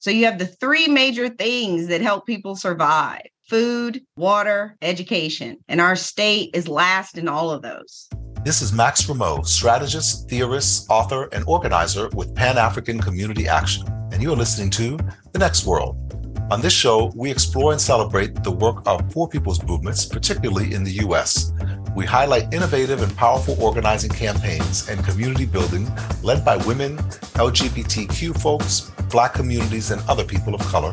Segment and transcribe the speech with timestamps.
[0.00, 5.56] So you have the three major things that help people survive food, water, education.
[5.68, 8.08] And our state is last in all of those.
[8.44, 13.88] This is Max Rameau, strategist, theorist, author, and organizer with Pan African Community Action.
[14.12, 14.98] And you are listening to
[15.32, 15.96] The Next World.
[16.50, 20.84] On this show, we explore and celebrate the work of poor people's movements, particularly in
[20.84, 21.52] the U.S.
[21.98, 25.90] We highlight innovative and powerful organizing campaigns and community building
[26.22, 26.96] led by women,
[27.34, 30.92] LGBTQ folks, Black communities, and other people of color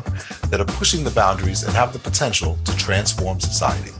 [0.50, 3.92] that are pushing the boundaries and have the potential to transform society.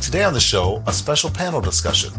[0.00, 2.10] Today on the show, a special panel discussion.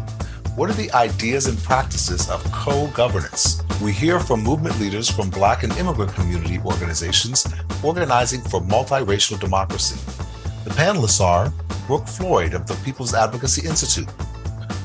[0.56, 3.60] What are the ideas and practices of co governance?
[3.82, 7.46] We hear from movement leaders from Black and immigrant community organizations
[7.84, 10.00] organizing for multiracial democracy.
[10.64, 11.52] The panelists are
[11.86, 14.08] Brooke Floyd of the People's Advocacy Institute,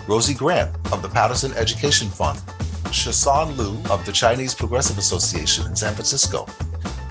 [0.07, 2.39] Rosie Grant of the Paterson Education Fund,
[2.91, 6.45] Shaw San Liu of the Chinese Progressive Association in San Francisco,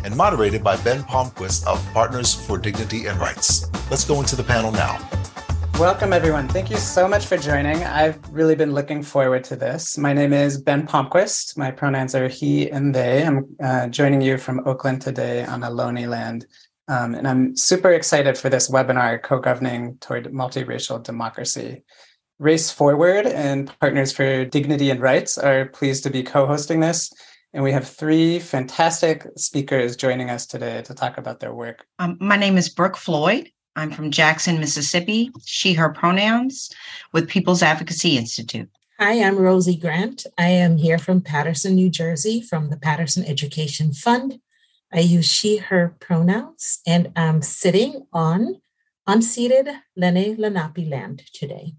[0.05, 3.69] and moderated by Ben Palmquist of Partners for Dignity and Rights.
[3.91, 4.97] Let's go into the panel now.
[5.79, 6.47] Welcome, everyone.
[6.49, 7.83] Thank you so much for joining.
[7.83, 9.99] I've really been looking forward to this.
[9.99, 11.59] My name is Ben Palmquist.
[11.59, 13.25] My pronouns are he and they.
[13.25, 16.47] I'm uh, joining you from Oakland today on Ohlone land.
[16.89, 21.83] Um, and I'm super excited for this webinar, Co-Governing Toward Multiracial Democracy.
[22.39, 27.13] Race Forward and Partners for Dignity and Rights are pleased to be co-hosting this.
[27.55, 31.85] And we have three fantastic speakers joining us today to talk about their work.
[31.99, 33.51] Um, my name is Brooke Floyd.
[33.77, 36.71] I'm from Jackson, Mississippi, she, her pronouns,
[37.13, 38.69] with People's Advocacy Institute.
[38.99, 40.27] Hi, I'm Rosie Grant.
[40.37, 44.41] I am here from Paterson, New Jersey, from the Paterson Education Fund.
[44.95, 48.61] I use she, her pronouns, and I'm sitting on
[49.09, 51.77] unceded Lenni Lenape land today.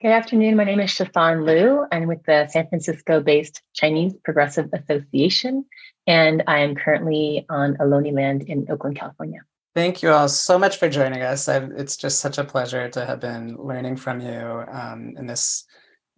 [0.00, 0.54] Good afternoon.
[0.54, 1.86] My name is Shaw San Liu.
[1.90, 5.64] I'm with the San Francisco based Chinese Progressive Association,
[6.06, 9.40] and I am currently on Ohlone land in Oakland, California.
[9.74, 11.48] Thank you all so much for joining us.
[11.48, 15.64] I've, it's just such a pleasure to have been learning from you um, in this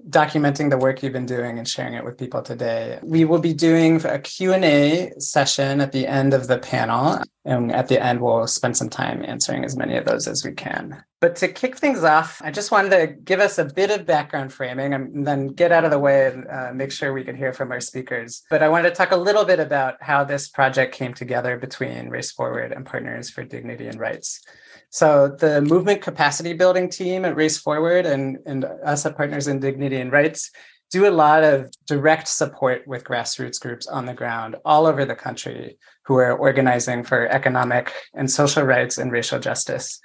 [0.09, 2.98] documenting the work you've been doing and sharing it with people today.
[3.03, 7.22] We will be doing a Q&A session at the end of the panel.
[7.47, 10.53] And at the end, we'll spend some time answering as many of those as we
[10.53, 11.05] can.
[11.21, 14.53] But to kick things off, I just wanted to give us a bit of background
[14.53, 17.53] framing and then get out of the way and uh, make sure we could hear
[17.53, 18.43] from our speakers.
[18.49, 22.09] But I wanted to talk a little bit about how this project came together between
[22.09, 24.41] Race Forward and Partners for Dignity and Rights.
[24.88, 29.61] So the movement capacity building team at Race Forward and, and us at Partners in
[29.61, 30.50] Dignity and Rights
[30.94, 35.16] do a lot of direct support with grassroots groups on the ground all over the
[35.16, 40.00] country who are organizing for economic and social rights and racial justice.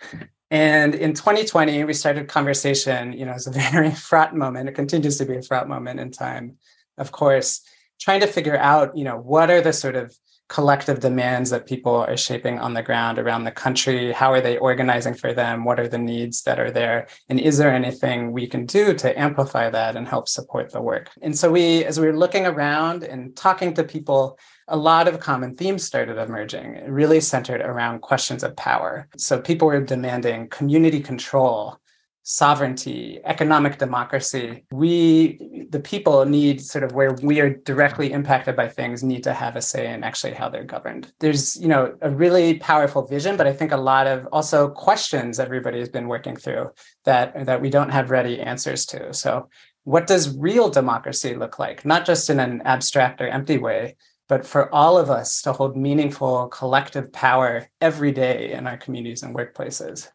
[0.50, 4.68] And in 2020, we started conversation, you know, it's a very fraught moment.
[4.68, 6.58] It continues to be a fraught moment in time,
[6.98, 7.62] of course,
[8.02, 10.18] trying to figure out, you know, what are the sort of
[10.50, 14.12] collective demands that people are shaping on the ground around the country?
[14.12, 15.64] How are they organizing for them?
[15.64, 17.08] What are the needs that are there?
[17.30, 21.12] And is there anything we can do to amplify that and help support the work?
[21.22, 25.20] And so we as we were looking around and talking to people a lot of
[25.20, 29.08] common themes started emerging really centered around questions of power.
[29.18, 31.80] So people were demanding community control
[32.24, 34.64] sovereignty, economic democracy.
[34.72, 39.34] We, the people, need sort of where we are directly impacted by things, need to
[39.34, 41.12] have a say in actually how they're governed.
[41.20, 45.40] There's, you know, a really powerful vision, but I think a lot of also questions
[45.40, 46.72] everybody has been working through
[47.06, 49.14] that that we don't have ready answers to.
[49.14, 49.50] So,
[49.84, 51.86] what does real democracy look like?
[51.86, 53.96] Not just in an abstract or empty way,
[54.28, 59.24] but for all of us to hold meaningful collective power every day in our communities
[59.24, 60.10] and workplaces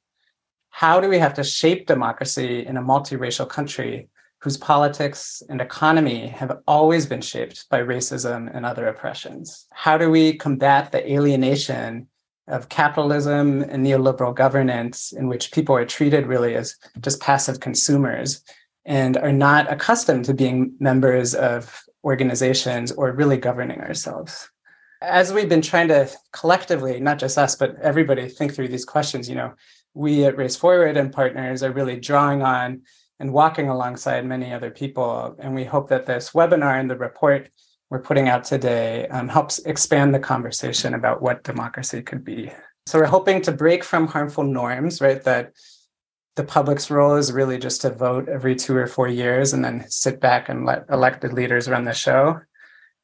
[0.76, 4.08] how do we have to shape democracy in a multiracial country
[4.40, 9.68] whose politics and economy have always been shaped by racism and other oppressions?
[9.70, 12.08] How do we combat the alienation
[12.48, 18.42] of capitalism and neoliberal governance in which people are treated really as just passive consumers
[18.84, 24.50] and are not accustomed to being members of organizations or really governing ourselves?
[25.00, 29.28] As we've been trying to collectively, not just us, but everybody think through these questions,
[29.28, 29.54] you know,
[29.94, 32.82] we at Race Forward and partners are really drawing on
[33.20, 35.36] and walking alongside many other people.
[35.38, 37.48] And we hope that this webinar and the report
[37.90, 42.50] we're putting out today um, helps expand the conversation about what democracy could be.
[42.86, 45.22] So we're hoping to break from harmful norms, right?
[45.22, 45.52] That
[46.34, 49.84] the public's role is really just to vote every two or four years and then
[49.88, 52.40] sit back and let elected leaders run the show.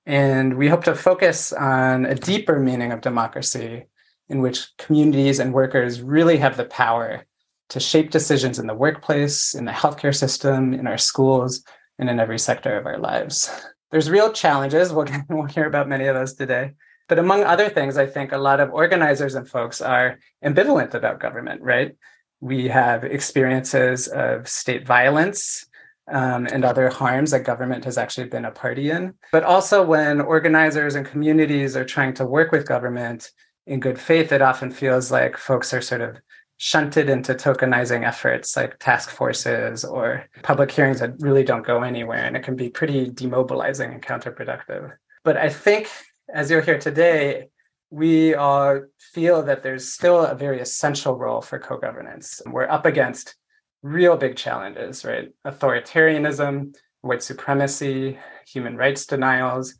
[0.07, 3.87] And we hope to focus on a deeper meaning of democracy
[4.31, 7.27] in which communities and workers really have the power
[7.69, 11.63] to shape decisions in the workplace, in the healthcare system, in our schools,
[11.99, 13.51] and in every sector of our lives.
[13.91, 14.93] There's real challenges.
[14.93, 16.73] We'll, we'll hear about many of those today.
[17.09, 21.19] But among other things, I think a lot of organizers and folks are ambivalent about
[21.19, 21.97] government, right?
[22.41, 25.67] We have experiences of state violence
[26.11, 29.15] um, and other harms that government has actually been a party in.
[29.33, 33.31] But also, when organizers and communities are trying to work with government
[33.71, 36.17] in good faith, it often feels like folks are sort of
[36.57, 42.25] shunted into tokenizing efforts like task forces or public hearings that really don't go anywhere.
[42.25, 44.93] And it can be pretty demobilizing and counterproductive.
[45.23, 45.89] But I think,
[46.35, 47.49] as you'll hear today,
[47.91, 52.43] we all feel that there's still a very essential role for co governance.
[52.45, 53.37] We're up against
[53.83, 55.29] real big challenges, right?
[55.47, 58.19] Authoritarianism, white supremacy,
[58.49, 59.77] human rights denials,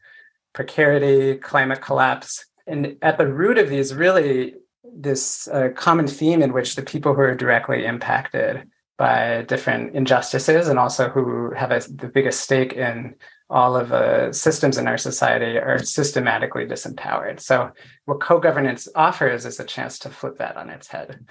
[0.53, 2.47] precarity, climate collapse.
[2.71, 7.15] And at the root of these, really, this uh, common theme in which the people
[7.15, 12.75] who are directly impacted by different injustices and also who have a, the biggest stake
[12.75, 13.15] in
[13.49, 17.41] all of the systems in our society are systematically disempowered.
[17.41, 17.71] So,
[18.05, 21.27] what co governance offers is a chance to flip that on its head.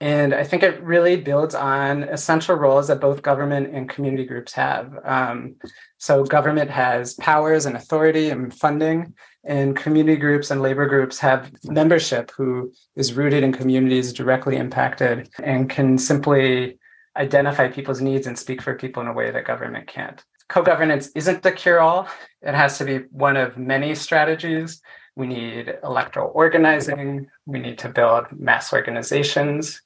[0.00, 4.52] And I think it really builds on essential roles that both government and community groups
[4.54, 4.92] have.
[5.04, 5.54] Um,
[5.98, 11.50] so, government has powers and authority and funding, and community groups and labor groups have
[11.64, 16.78] membership who is rooted in communities directly impacted and can simply
[17.16, 20.22] identify people's needs and speak for people in a way that government can't.
[20.48, 22.08] Co governance isn't the cure all,
[22.40, 24.80] it has to be one of many strategies.
[25.16, 29.82] We need electoral organizing, we need to build mass organizations,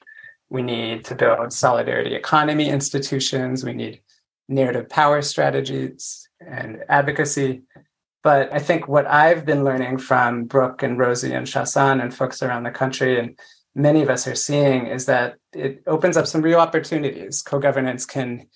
[0.50, 4.00] we need to build solidarity economy institutions, we need
[4.48, 7.62] narrative power strategies and advocacy.
[8.22, 12.14] But I think what I've been learning from Brooke and Rosie and Shaw San and
[12.14, 13.38] folks around the country, and
[13.74, 17.42] many of us are seeing, is that it opens up some real opportunities.
[17.42, 18.48] Co governance can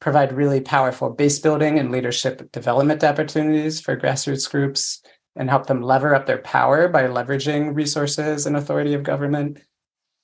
[0.00, 5.00] provide really powerful base building and leadership development opportunities for grassroots groups
[5.36, 9.58] and help them lever up their power by leveraging resources and authority of government.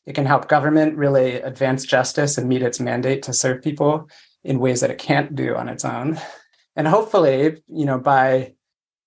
[0.04, 4.08] It can help government really advance justice and meet its mandate to serve people
[4.42, 6.18] in ways that it can't do on its own.
[6.74, 8.54] And hopefully, you know, by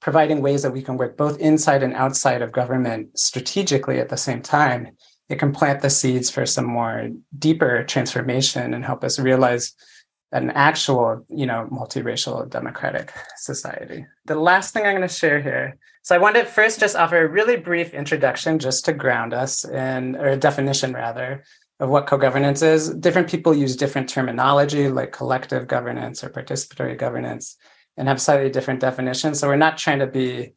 [0.01, 4.17] providing ways that we can work both inside and outside of government strategically at the
[4.17, 4.89] same time,
[5.29, 9.73] it can plant the seeds for some more deeper transformation and help us realize
[10.33, 14.05] an actual, you know, multiracial democratic society.
[14.25, 15.77] The last thing I'm going to share here.
[16.03, 19.65] So I want to first just offer a really brief introduction just to ground us
[19.65, 21.43] in, or a definition rather,
[21.79, 22.89] of what co-governance is.
[22.89, 27.57] Different people use different terminology like collective governance or participatory governance
[28.01, 29.39] and have slightly different definitions.
[29.39, 30.53] So we're not trying to be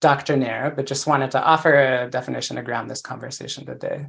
[0.00, 4.06] doctrinaire, but just wanted to offer a definition to ground this conversation today.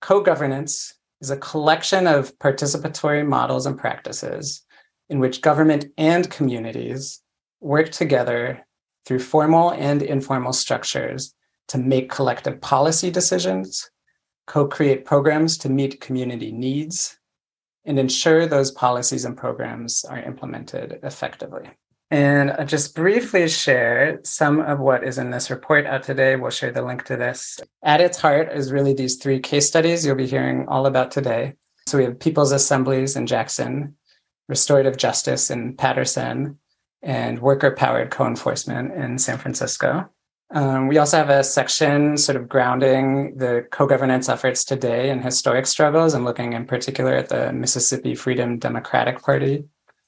[0.00, 4.66] Co governance is a collection of participatory models and practices
[5.08, 7.22] in which government and communities
[7.60, 8.66] work together
[9.06, 11.32] through formal and informal structures
[11.68, 13.88] to make collective policy decisions,
[14.48, 17.17] co create programs to meet community needs,
[17.88, 21.70] and ensure those policies and programs are implemented effectively.
[22.10, 26.36] And I'll just briefly share some of what is in this report out today.
[26.36, 27.58] We'll share the link to this.
[27.82, 31.54] At its heart is really these three case studies you'll be hearing all about today.
[31.86, 33.96] So we have People's Assemblies in Jackson,
[34.48, 36.58] Restorative Justice in Paterson,
[37.02, 40.10] and worker powered co enforcement in San Francisco.
[40.50, 45.22] Um, we also have a section sort of grounding the co governance efforts today and
[45.22, 49.64] historic struggles and looking in particular at the Mississippi Freedom Democratic Party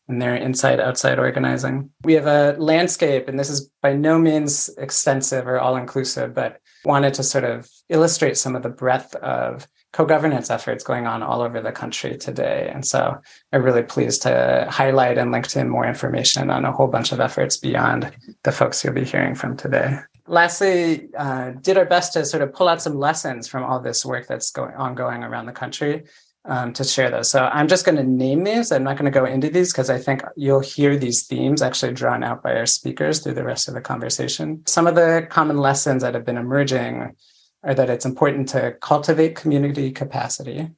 [0.08, 1.90] and their inside outside organizing.
[2.04, 6.58] We have a landscape, and this is by no means extensive or all inclusive, but
[6.84, 11.42] wanted to sort of illustrate some of the breadth of co-governance efforts going on all
[11.42, 12.70] over the country today.
[12.72, 13.20] And so
[13.52, 17.20] I'm really pleased to highlight and link to more information on a whole bunch of
[17.20, 18.10] efforts beyond
[18.44, 22.52] the folks you'll be hearing from today lastly, uh, did our best to sort of
[22.52, 26.04] pull out some lessons from all this work that's going ongoing around the country
[26.44, 27.30] um, to share those.
[27.30, 28.72] So I'm just going to name these.
[28.72, 31.92] I'm not going to go into these because I think you'll hear these themes actually
[31.92, 34.62] drawn out by our speakers through the rest of the conversation.
[34.66, 37.14] Some of the common lessons that have been emerging
[37.62, 40.70] are that it's important to cultivate community capacity,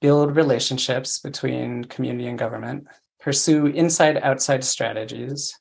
[0.00, 2.86] build relationships between community and government,
[3.20, 5.58] pursue inside outside strategies,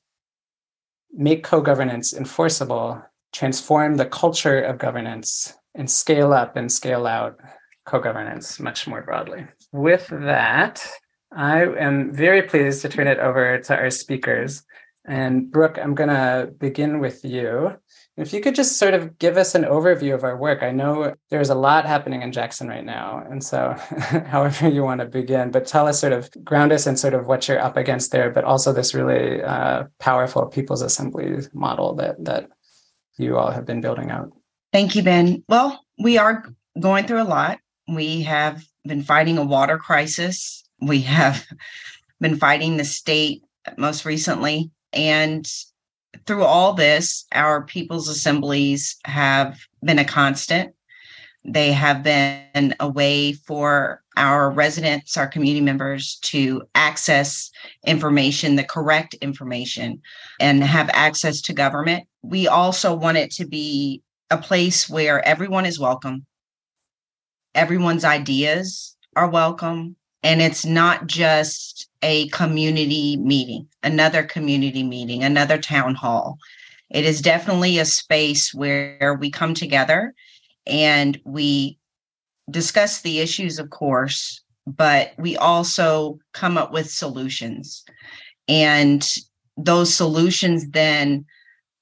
[1.13, 3.01] make co governance enforceable,
[3.31, 7.39] transform the culture of governance, and scale up and scale out
[7.85, 9.45] co governance much more broadly.
[9.71, 10.85] With that,
[11.31, 14.63] I am very pleased to turn it over to our speakers.
[15.05, 17.73] And Brooke, I'm going to begin with you.
[18.15, 20.61] If you could just sort of give us an overview of our work.
[20.61, 23.23] I know there's a lot happening in Jackson right now.
[23.27, 23.75] And so,
[24.27, 27.25] however you want to begin, but tell us sort of ground us in sort of
[27.25, 32.23] what you're up against there, but also this really uh, powerful People's Assembly model that,
[32.23, 32.49] that
[33.17, 34.31] you all have been building out.
[34.71, 35.43] Thank you, Ben.
[35.49, 36.45] Well, we are
[36.79, 37.59] going through a lot.
[37.87, 40.63] We have been fighting a water crisis.
[40.81, 41.45] We have
[42.19, 43.43] been fighting the state
[43.77, 44.71] most recently.
[44.91, 45.47] And
[46.25, 50.73] through all this, our people's assemblies have been a constant.
[51.45, 57.51] They have been a way for our residents, our community members to access
[57.85, 60.01] information, the correct information,
[60.39, 62.07] and have access to government.
[62.21, 66.25] We also want it to be a place where everyone is welcome,
[67.53, 75.57] everyone's ideas are welcome, and it's not just a community meeting, another community meeting, another
[75.57, 76.37] town hall.
[76.89, 80.13] It is definitely a space where we come together
[80.65, 81.77] and we
[82.49, 87.83] discuss the issues, of course, but we also come up with solutions.
[88.47, 89.05] And
[89.57, 91.25] those solutions then,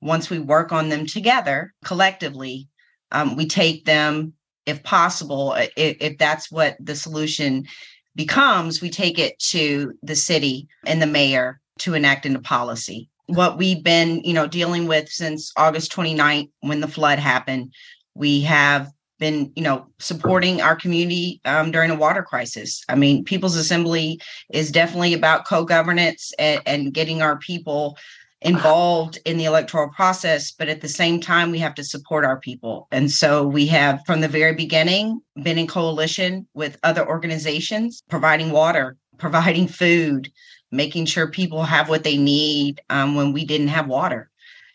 [0.01, 2.67] once we work on them together collectively,
[3.11, 4.33] um, we take them,
[4.65, 7.65] if possible, if, if that's what the solution
[8.15, 13.09] becomes, we take it to the city and the mayor to enact into policy.
[13.27, 17.73] What we've been, you know, dealing with since August 29th when the flood happened,
[18.13, 18.91] we have
[19.21, 24.19] been you know supporting our community um, during a water crisis i mean people's assembly
[24.51, 27.95] is definitely about co-governance and, and getting our people
[28.41, 32.39] involved in the electoral process but at the same time we have to support our
[32.39, 32.87] people.
[32.91, 38.51] And so we have from the very beginning been in coalition with other organizations providing
[38.51, 40.31] water providing food
[40.71, 44.29] making sure people have what they need um, when we didn't have water.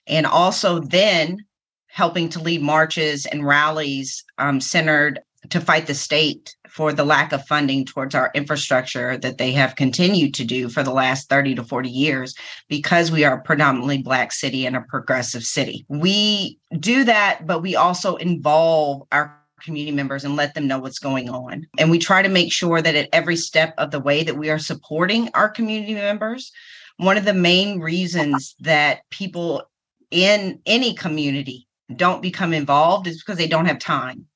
[0.07, 1.45] And also then
[1.87, 5.21] helping to lead marches and rallies um, centered
[5.51, 9.77] to fight the state for the lack of funding towards our infrastructure that they have
[9.77, 12.35] continued to do for the last 30 to 40 years
[12.69, 15.87] because we are a predominantly black city and a progressive city.
[15.89, 20.99] We do that, but we also involve our community members and let them know what's
[20.99, 21.67] going on.
[21.79, 24.51] And we try to make sure that at every step of the way that we
[24.51, 26.53] are supporting our community members.
[26.99, 29.63] One of the main reasons that people
[30.11, 34.27] in any community don't become involved is because they don't have time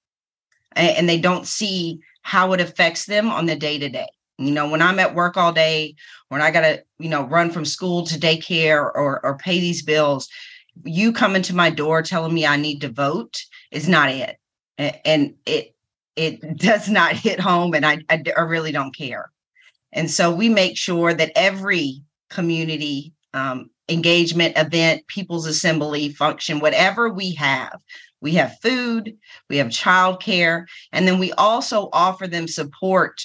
[0.74, 4.08] and they don't see how it affects them on the day to day.
[4.38, 5.94] You know, when I'm at work all day,
[6.28, 9.82] when I got to, you know, run from school to daycare or, or pay these
[9.82, 10.28] bills,
[10.84, 14.38] you coming to my door telling me I need to vote is not it.
[14.78, 15.74] And it,
[16.16, 19.30] it does not hit home and I, I, I really don't care.
[19.92, 27.10] And so we make sure that every community um, engagement event, people's assembly function, whatever
[27.10, 27.80] we have.
[28.20, 29.16] We have food,
[29.48, 33.22] we have childcare, and then we also offer them support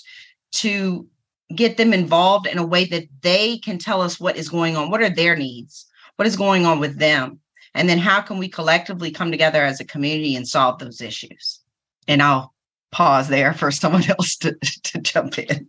[0.54, 1.08] to
[1.54, 4.90] get them involved in a way that they can tell us what is going on.
[4.90, 5.86] What are their needs?
[6.16, 7.40] What is going on with them?
[7.74, 11.60] And then how can we collectively come together as a community and solve those issues?
[12.08, 12.54] And I'll
[12.92, 15.68] pause there for someone else to, to jump in.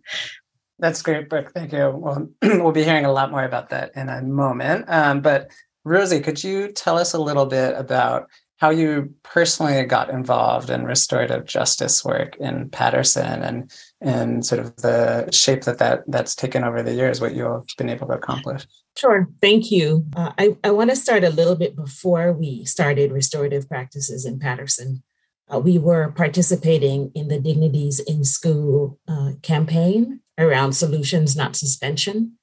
[0.79, 1.51] That's great, Brooke.
[1.53, 1.89] Thank you.
[1.89, 4.85] Well, we'll be hearing a lot more about that in a moment.
[4.87, 5.51] Um, but
[5.83, 10.83] Rosie, could you tell us a little bit about how you personally got involved in
[10.83, 13.71] restorative justice work in Paterson and
[14.01, 17.89] and sort of the shape that, that that's taken over the years, what you've been
[17.89, 18.67] able to accomplish?
[18.95, 19.27] Sure.
[19.41, 20.05] Thank you.
[20.15, 24.39] Uh, I, I want to start a little bit before we started restorative practices in
[24.39, 25.03] Paterson.
[25.51, 32.37] Uh, we were participating in the Dignities in School uh, campaign around solutions, not suspension,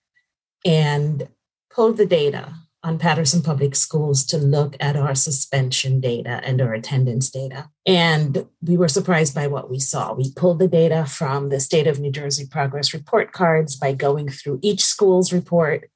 [0.64, 1.28] and
[1.70, 2.54] pulled the data
[2.84, 7.70] on Paterson Public Schools to look at our suspension data and our attendance data.
[7.86, 10.12] And we were surprised by what we saw.
[10.12, 14.28] We pulled the data from the State of New Jersey Progress Report cards by going
[14.28, 15.88] through each school's report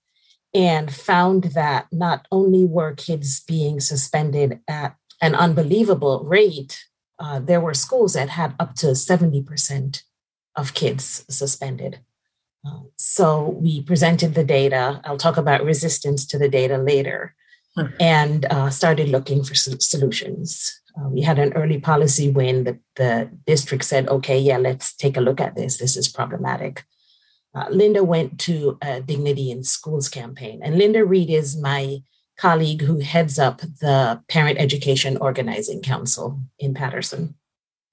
[0.55, 6.87] and found that not only were kids being suspended at an unbelievable rate,
[7.19, 10.03] uh, there were schools that had up to 70%
[10.57, 12.01] of kids suspended.
[12.67, 15.01] Uh, so we presented the data.
[15.05, 17.35] I'll talk about resistance to the data later
[17.77, 17.87] hmm.
[18.01, 20.81] and uh, started looking for solutions.
[20.99, 25.17] Uh, we had an early policy when the, the district said, okay, yeah, let's take
[25.17, 25.79] a look at this.
[25.79, 26.85] This is problematic.
[27.55, 32.03] Uh, Linda went to a Dignity in Schools campaign, and Linda Reed is my
[32.39, 37.35] colleague who heads up the Parent Education Organizing Council in Paterson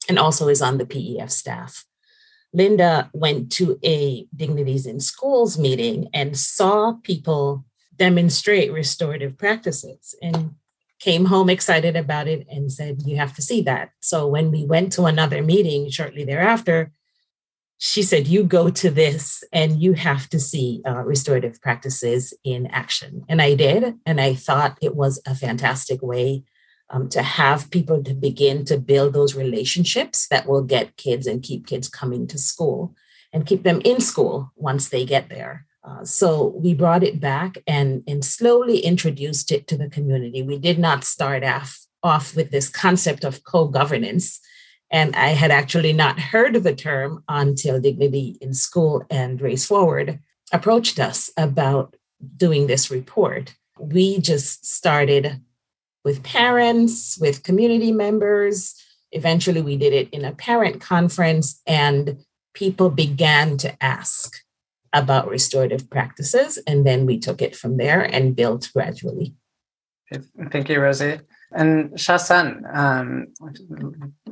[0.07, 1.85] and also is on the PEF staff.
[2.55, 7.65] Linda went to a Dignities in Schools meeting and saw people
[7.97, 10.55] demonstrate restorative practices and
[10.99, 13.89] came home excited about it and said, You have to see that.
[13.99, 16.93] So when we went to another meeting shortly thereafter,
[17.77, 22.67] she said, You go to this and you have to see uh, restorative practices in
[22.67, 23.25] action.
[23.27, 23.95] And I did.
[24.05, 26.45] And I thought it was a fantastic way
[26.89, 31.43] um, to have people to begin to build those relationships that will get kids and
[31.43, 32.95] keep kids coming to school
[33.33, 35.65] and keep them in school once they get there.
[35.83, 40.41] Uh, so we brought it back and, and slowly introduced it to the community.
[40.41, 44.39] We did not start off, off with this concept of co governance.
[44.91, 49.65] And I had actually not heard of the term until Dignity in School and Race
[49.65, 50.19] Forward
[50.51, 51.95] approached us about
[52.37, 53.55] doing this report.
[53.79, 55.41] We just started
[56.05, 58.81] with parents, with community members.
[59.11, 64.31] Eventually, we did it in a parent conference, and people began to ask
[64.93, 66.57] about restorative practices.
[66.65, 69.33] And then we took it from there and built gradually.
[70.51, 71.19] Thank you, Rosie.
[71.51, 73.27] And Shaw San, um,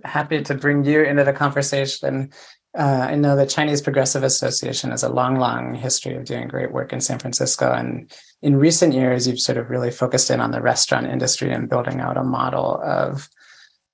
[0.03, 2.32] happy to bring you into the conversation.
[2.77, 6.72] Uh, I know the Chinese Progressive Association has a long, long history of doing great
[6.72, 7.72] work in San Francisco.
[7.72, 8.12] And
[8.43, 12.01] in recent years, you've sort of really focused in on the restaurant industry and building
[12.01, 13.29] out a model of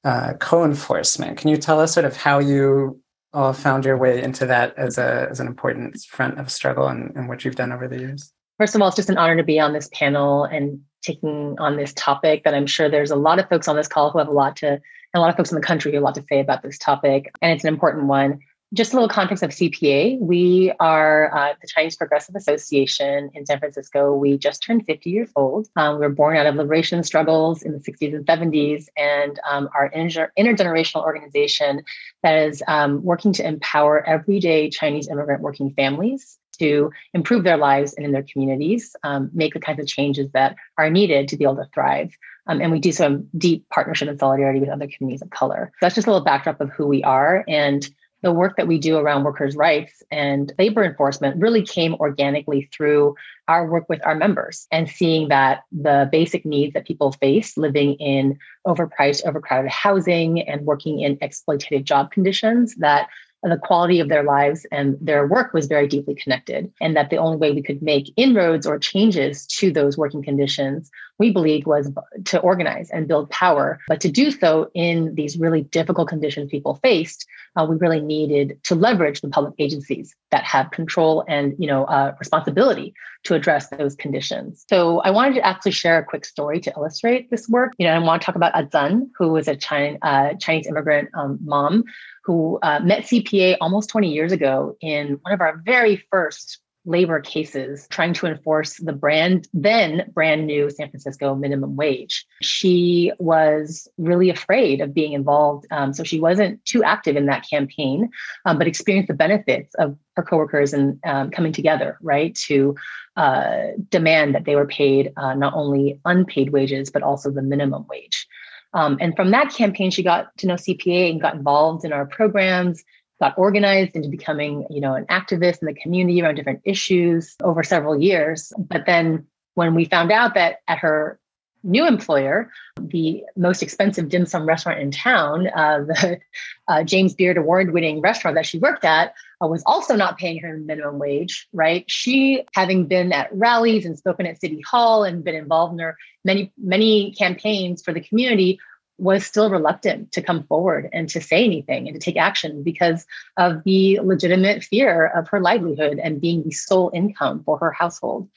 [0.03, 1.37] uh, co enforcement.
[1.37, 2.99] Can you tell us sort of how you
[3.31, 7.15] all found your way into that as, a, as an important front of struggle and,
[7.15, 8.33] and what you've done over the years?
[8.57, 11.77] First of all, it's just an honor to be on this panel and taking on
[11.77, 14.27] this topic that I'm sure there's a lot of folks on this call who have
[14.27, 14.81] a lot to, and
[15.13, 16.79] a lot of folks in the country who have a lot to say about this
[16.79, 17.31] topic.
[17.43, 18.39] And it's an important one
[18.73, 20.19] just a little context of CPA.
[20.19, 24.13] We are uh, the Chinese Progressive Association in San Francisco.
[24.13, 25.67] We just turned 50 years old.
[25.75, 29.69] Um, we were born out of liberation struggles in the 60s and 70s, and um,
[29.73, 31.83] our inter- intergenerational organization
[32.21, 37.93] that is um, working to empower everyday Chinese immigrant working families to improve their lives
[37.93, 41.45] and in their communities, um, make the kinds of changes that are needed to be
[41.45, 42.15] able to thrive.
[42.47, 45.71] Um, and we do so in deep partnership and solidarity with other communities of color.
[45.73, 47.45] So That's just a little backdrop of who we are.
[47.47, 47.87] And
[48.21, 53.15] the work that we do around workers' rights and labor enforcement really came organically through
[53.47, 57.93] our work with our members and seeing that the basic needs that people face living
[57.95, 63.07] in overpriced, overcrowded housing and working in exploitative job conditions that
[63.43, 66.71] the quality of their lives and their work was very deeply connected.
[66.81, 70.91] And that the only way we could make inroads or changes to those working conditions,
[71.19, 71.91] we believed, was
[72.25, 73.79] to organize and build power.
[73.87, 77.25] But to do so in these really difficult conditions people faced,
[77.55, 81.85] uh, we really needed to leverage the public agencies that have control and you know
[81.85, 84.65] uh, responsibility to address those conditions.
[84.69, 87.73] So I wanted to actually share a quick story to illustrate this work.
[87.77, 91.09] You know, I want to talk about Azan, who was a China, uh, Chinese immigrant
[91.15, 91.83] um, mom
[92.29, 97.19] who uh, met CPA almost 20 years ago in one of our very first labor
[97.19, 102.27] cases trying to enforce the brand then brand new San Francisco minimum wage.
[102.43, 107.49] She was really afraid of being involved, um, so she wasn't too active in that
[107.49, 108.11] campaign,
[108.45, 112.75] um, but experienced the benefits of her coworkers and um, coming together, right, to
[113.17, 117.87] uh, demand that they were paid uh, not only unpaid wages but also the minimum
[117.89, 118.27] wage.
[118.73, 122.05] Um, and from that campaign, she got to know CPA and got involved in our
[122.05, 122.83] programs,
[123.19, 127.63] got organized into becoming, you know, an activist in the community around different issues over
[127.63, 128.53] several years.
[128.57, 131.19] But then when we found out that at her
[131.63, 136.19] new employer, the most expensive dim sum restaurant in town, uh, the
[136.67, 140.39] uh, James Beard award winning restaurant that she worked at, uh, was also not paying
[140.39, 141.85] her minimum wage, right?
[141.87, 145.97] She, having been at rallies and spoken at City Hall and been involved in her
[146.25, 148.59] many, many campaigns for the community,
[148.97, 153.05] was still reluctant to come forward and to say anything and to take action because
[153.37, 158.27] of the legitimate fear of her livelihood and being the sole income for her household.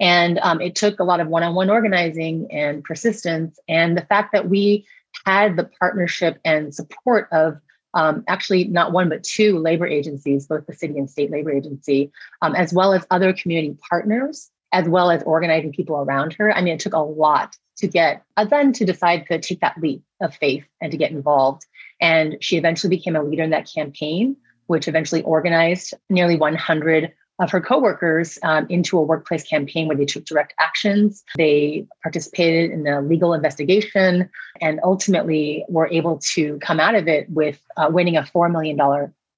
[0.00, 4.06] And um, it took a lot of one on one organizing and persistence, and the
[4.06, 4.86] fact that we
[5.24, 7.58] had the partnership and support of
[7.94, 12.10] um, actually not one but two labor agencies, both the city and state labor agency,
[12.42, 16.52] um, as well as other community partners, as well as organizing people around her.
[16.52, 20.02] I mean, it took a lot to get then to decide to take that leap
[20.20, 21.64] of faith and to get involved.
[22.00, 27.50] And she eventually became a leader in that campaign, which eventually organized nearly 100 of
[27.50, 31.24] her coworkers um, into a workplace campaign where they took direct actions.
[31.36, 34.28] They participated in a legal investigation
[34.60, 38.78] and ultimately were able to come out of it with uh, winning a $4 million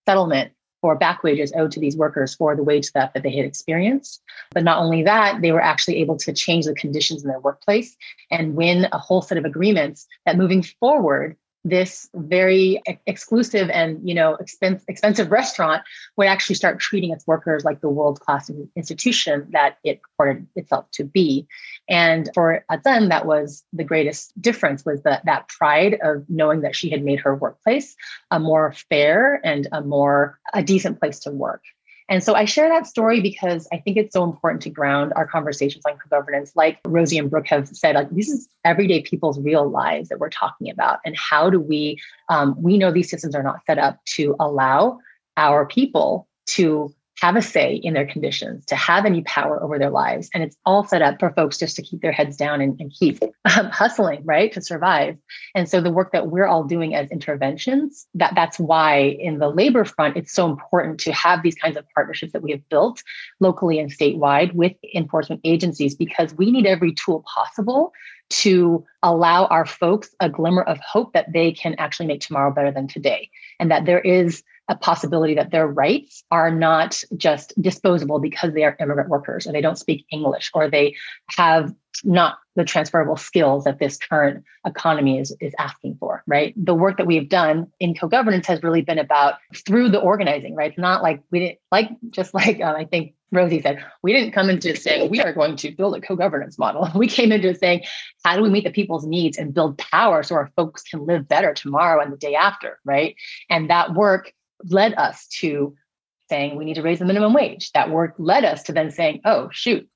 [0.06, 3.44] settlement for back wages owed to these workers for the wage theft that they had
[3.44, 4.22] experienced.
[4.52, 7.96] But not only that, they were actually able to change the conditions in their workplace
[8.30, 14.14] and win a whole set of agreements that moving forward, this very exclusive and you
[14.14, 15.82] know expensive, expensive restaurant
[16.16, 20.90] would actually start treating its workers like the world class institution that it purported itself
[20.92, 21.46] to be.
[21.88, 26.76] And for Azan, that was the greatest difference was that that pride of knowing that
[26.76, 27.94] she had made her workplace
[28.30, 31.62] a more fair and a more a decent place to work
[32.10, 35.26] And so I share that story because I think it's so important to ground our
[35.26, 36.52] conversations on co-governance.
[36.56, 40.28] Like Rosie and Brooke have said, like this is everyday people's real lives that we're
[40.28, 40.98] talking about.
[41.04, 44.98] And how do we, um, we know these systems are not set up to allow
[45.36, 49.90] our people to have a say in their conditions, to have any power over their
[49.90, 50.30] lives.
[50.32, 52.90] And it's all set up for folks just to keep their heads down and, and
[52.90, 55.16] keep um, hustling, right, to survive.
[55.54, 59.48] And so the work that we're all doing as interventions, that, that's why in the
[59.48, 63.02] labor front, it's so important to have these kinds of partnerships that we have built
[63.38, 67.92] locally and statewide with enforcement agencies, because we need every tool possible
[68.30, 72.70] to allow our folks a glimmer of hope that they can actually make tomorrow better
[72.70, 73.28] than today
[73.58, 78.62] and that there is a possibility that their rights are not just disposable because they
[78.62, 80.94] are immigrant workers or they don't speak English or they
[81.36, 86.54] have not the transferable skills that this current economy is, is asking for, right?
[86.56, 89.34] The work that we've done in co-governance has really been about
[89.66, 90.70] through the organizing, right?
[90.70, 94.32] It's not like we didn't like just like um, I think Rosie said, we didn't
[94.32, 96.88] come into saying we are going to build a co-governance model.
[96.94, 97.84] We came into saying,
[98.24, 101.26] how do we meet the people's needs and build power so our folks can live
[101.28, 103.16] better tomorrow and the day after, right?
[103.48, 104.32] And that work
[104.64, 105.74] led us to
[106.28, 107.72] saying we need to raise the minimum wage.
[107.72, 109.88] That work led us to then saying, oh, shoot,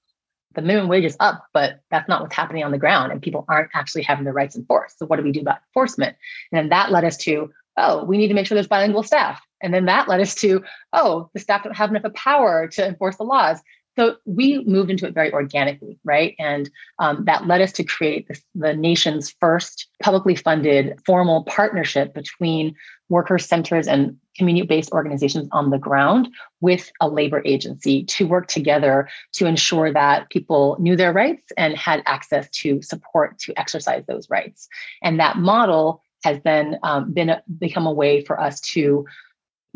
[0.54, 3.44] the minimum wage is up, but that's not what's happening on the ground and people
[3.48, 4.98] aren't actually having their rights enforced.
[4.98, 6.16] So what do we do about enforcement?
[6.52, 9.40] And then that led us to, oh, we need to make sure there's bilingual staff.
[9.62, 13.16] And then that led us to, oh, the staff don't have enough power to enforce
[13.16, 13.60] the laws.
[13.96, 16.34] So we moved into it very organically, right?
[16.38, 22.12] And um, that led us to create this, the nation's first publicly funded formal partnership
[22.12, 22.74] between
[23.08, 26.28] worker centers and community based organizations on the ground
[26.60, 31.76] with a labor agency to work together to ensure that people knew their rights and
[31.76, 34.68] had access to support to exercise those rights.
[35.02, 39.06] And that model has then um, been a, become a way for us to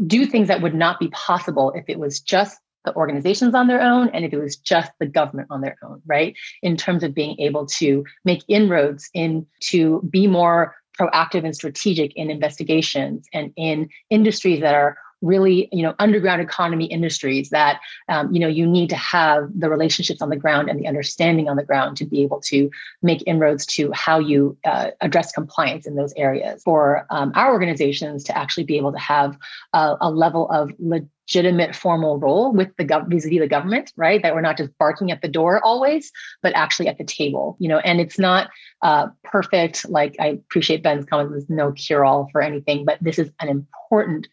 [0.06, 3.82] do things that would not be possible if it was just the organizations on their
[3.82, 6.36] own and if it was just the government on their own, right?
[6.62, 12.14] In terms of being able to make inroads in to be more proactive and strategic
[12.16, 18.32] in investigations and in industries that are really you know underground economy industries that um,
[18.32, 21.56] you know you need to have the relationships on the ground and the understanding on
[21.56, 22.70] the ground to be able to
[23.02, 26.62] make inroads to how you uh, address compliance in those areas.
[26.62, 29.36] For um, our organizations to actually be able to have
[29.72, 34.22] a, a level of legitimate formal role with the gov- vis-a-vis the government right?
[34.22, 36.10] That we're not just barking at the door always
[36.42, 37.78] but actually at the table you know?
[37.78, 38.50] And it's not
[38.82, 39.88] uh, perfect.
[39.88, 43.48] Like i appreciate ben's comment there's no cure all for anything but this is an
[43.48, 44.28] important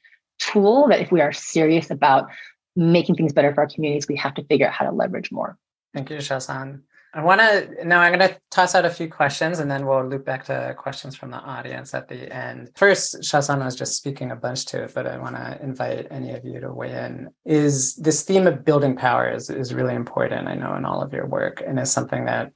[0.51, 2.27] tool that if we are serious about
[2.75, 5.57] making things better for our communities, we have to figure out how to leverage more.
[5.93, 6.83] Thank you, Shaw San.
[7.13, 8.01] I want to now.
[8.01, 11.15] I'm going to toss out a few questions, and then we'll loop back to questions
[11.15, 12.71] from the audience at the end.
[12.75, 16.07] First, Shaw San was just speaking a bunch to it, but I want to invite
[16.11, 17.29] any of you to weigh in.
[17.45, 20.49] Is this theme of building power is, is really important?
[20.49, 22.51] I know in all of your work, and is something that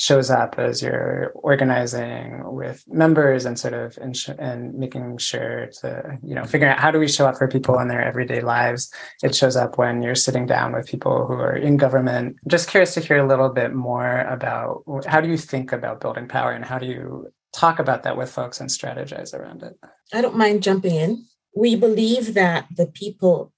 [0.00, 6.18] shows up as you're organizing with members and sort of ins- and making sure to
[6.22, 8.90] you know figuring out how do we show up for people in their everyday lives.
[9.22, 12.36] It shows up when you're sitting down with people who are in government.
[12.48, 16.28] Just curious to hear a little bit more about how do you think about building
[16.28, 19.78] power and how do you talk about that with folks and strategize around it?
[20.14, 21.26] I don't mind jumping in.
[21.54, 23.52] We believe that the people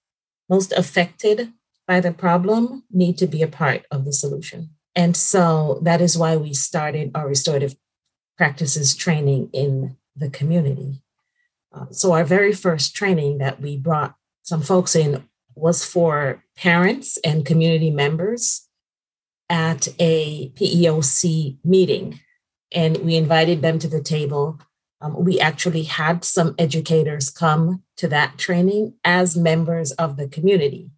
[0.51, 1.53] most affected
[1.87, 6.19] by the problem need to be a part of the solution and so that is
[6.19, 7.77] why we started our restorative
[8.37, 11.03] practices training in the community.
[11.73, 17.19] Uh, so, our very first training that we brought some folks in was for parents
[17.25, 18.69] and community members
[19.49, 22.21] at a PEOC meeting.
[22.75, 24.59] And we invited them to the table.
[25.01, 30.91] Um, we actually had some educators come to that training as members of the community.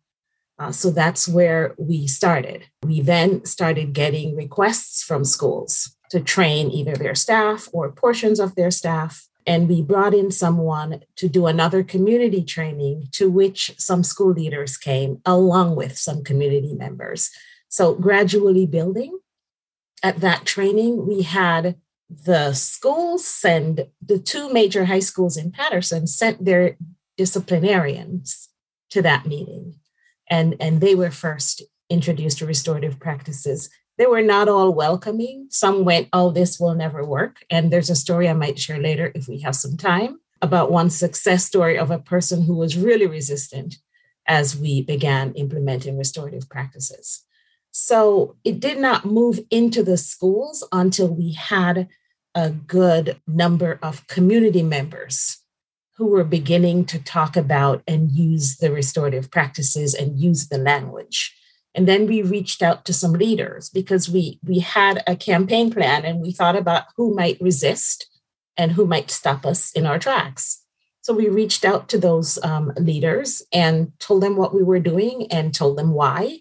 [0.58, 2.66] Uh, so that's where we started.
[2.82, 8.54] We then started getting requests from schools to train either their staff or portions of
[8.54, 9.26] their staff.
[9.46, 14.76] And we brought in someone to do another community training to which some school leaders
[14.76, 17.30] came along with some community members.
[17.68, 19.18] So, gradually building.
[20.02, 21.76] At that training, we had
[22.08, 26.76] the schools send the two major high schools in Paterson sent their
[27.16, 28.50] disciplinarians
[28.90, 29.74] to that meeting
[30.28, 33.70] and and they were first introduced to restorative practices.
[33.98, 35.46] They were not all welcoming.
[35.50, 37.44] Some went oh this will never work.
[37.50, 40.90] And there's a story i might share later if we have some time about one
[40.90, 43.76] success story of a person who was really resistant
[44.26, 47.22] as we began implementing restorative practices.
[47.70, 51.88] So it did not move into the schools until we had
[52.34, 55.43] a good number of community members
[55.96, 61.36] who were beginning to talk about and use the restorative practices and use the language.
[61.74, 66.04] And then we reached out to some leaders because we we had a campaign plan
[66.04, 68.06] and we thought about who might resist
[68.56, 70.62] and who might stop us in our tracks.
[71.02, 75.26] So we reached out to those um, leaders and told them what we were doing
[75.30, 76.40] and told them why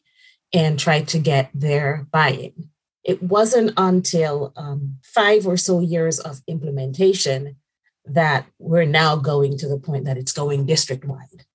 [0.53, 2.69] and tried to get their buy in.
[3.03, 7.57] It wasn't until um, five or so years of implementation
[8.05, 11.45] that we're now going to the point that it's going district wide.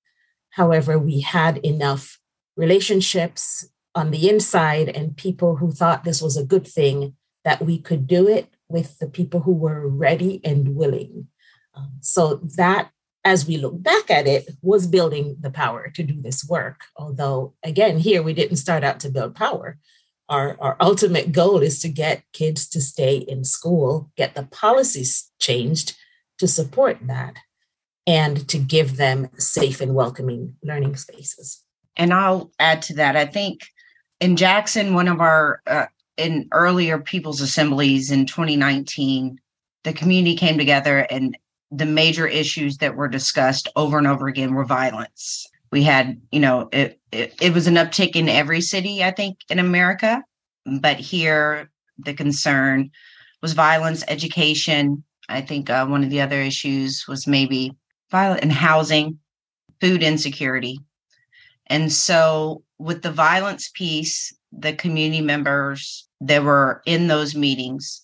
[0.51, 2.19] However, we had enough
[2.57, 7.79] relationships on the inside and people who thought this was a good thing that we
[7.79, 11.29] could do it with the people who were ready and willing.
[11.75, 12.91] Um, so that,
[13.25, 16.83] as we look back at it, was building the power to do this work.
[16.97, 19.79] Although, again, here we didn't start out to build power.
[20.29, 25.31] Our, our ultimate goal is to get kids to stay in school, get the policies
[25.39, 25.97] changed
[26.39, 27.37] to support that,
[28.07, 31.63] and to give them safe and welcoming learning spaces.
[31.97, 33.17] And I'll add to that.
[33.17, 33.67] I think
[34.21, 39.41] in Jackson, one of our uh, in earlier people's assemblies in 2019,
[39.85, 41.37] the community came together and
[41.71, 45.47] the major issues that were discussed over and over again were violence.
[45.71, 49.39] We had, you know, it, it, it was an uptick in every city, I think,
[49.51, 50.25] in America.
[50.81, 52.91] But here, the concern
[53.43, 55.05] was violence, education.
[55.29, 57.77] I think uh, one of the other issues was maybe
[58.11, 59.19] violence and housing,
[59.81, 60.79] food insecurity.
[61.67, 68.03] And so, with the violence piece, the community members that were in those meetings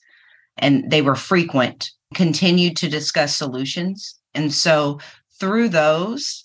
[0.59, 4.19] and they were frequent continued to discuss solutions.
[4.35, 5.01] And so
[5.41, 6.45] through those,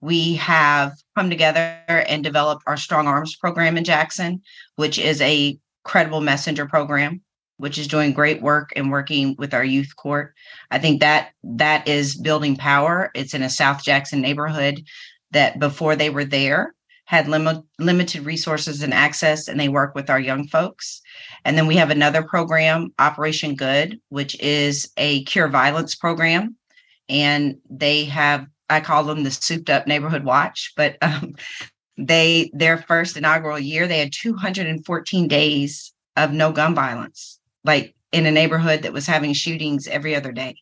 [0.00, 4.42] we have come together and developed our Strong Arms program in Jackson,
[4.76, 7.22] which is a credible messenger program
[7.56, 10.34] which is doing great work and working with our youth court.
[10.70, 13.10] I think that that is building power.
[13.14, 14.82] It's in a South Jackson neighborhood
[15.30, 16.74] that before they were there,
[17.06, 21.02] had lim- limited resources and access, and they work with our young folks.
[21.44, 26.56] And then we have another program, Operation Good, which is a cure violence program.
[27.08, 31.34] And they have, I call them the souped up neighborhood watch, but um,
[31.98, 37.33] they, their first inaugural year, they had 214 days of no gun violence,
[37.64, 40.56] like in a neighborhood that was having shootings every other day.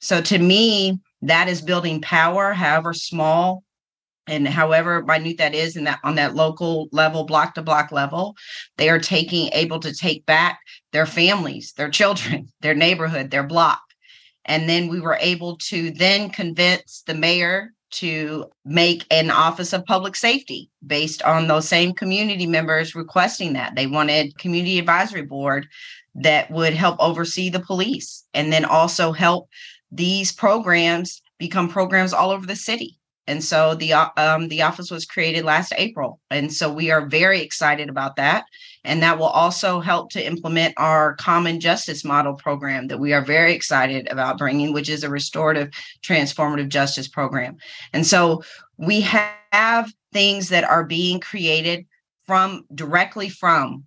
[0.00, 3.64] So to me, that is building power, however small
[4.28, 8.36] and however minute that is in that on that local level block to block level
[8.76, 10.60] they are taking able to take back
[10.92, 13.80] their families their children their neighborhood their block
[14.44, 19.84] and then we were able to then convince the mayor to make an office of
[19.86, 25.66] public safety based on those same community members requesting that they wanted community advisory board
[26.22, 29.48] that would help oversee the police and then also help
[29.90, 35.04] these programs become programs all over the city and so the um, the office was
[35.04, 38.46] created last April, and so we are very excited about that.
[38.84, 43.20] And that will also help to implement our common justice model program that we are
[43.20, 45.68] very excited about bringing, which is a restorative,
[46.02, 47.58] transformative justice program.
[47.92, 48.42] And so
[48.78, 51.84] we have things that are being created
[52.24, 53.84] from directly from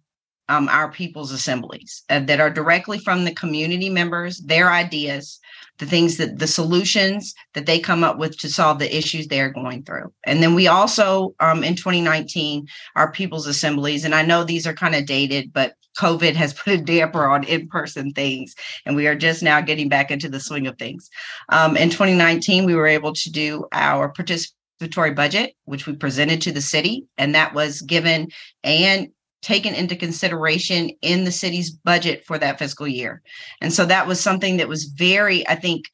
[0.51, 5.39] um, our people's assemblies uh, that are directly from the community members, their ideas,
[5.77, 9.49] the things that the solutions that they come up with to solve the issues they're
[9.49, 10.11] going through.
[10.25, 14.73] And then we also, um, in 2019, our people's assemblies, and I know these are
[14.73, 18.53] kind of dated, but COVID has put a damper on in person things,
[18.85, 21.09] and we are just now getting back into the swing of things.
[21.47, 26.51] Um, in 2019, we were able to do our participatory budget, which we presented to
[26.51, 28.27] the city, and that was given
[28.65, 29.07] and
[29.41, 33.21] taken into consideration in the city's budget for that fiscal year.
[33.59, 35.85] And so that was something that was very, I think,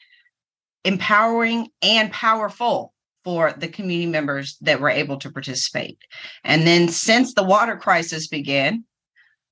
[0.84, 5.98] empowering and powerful for the community members that were able to participate.
[6.44, 8.86] And then since the water crisis began,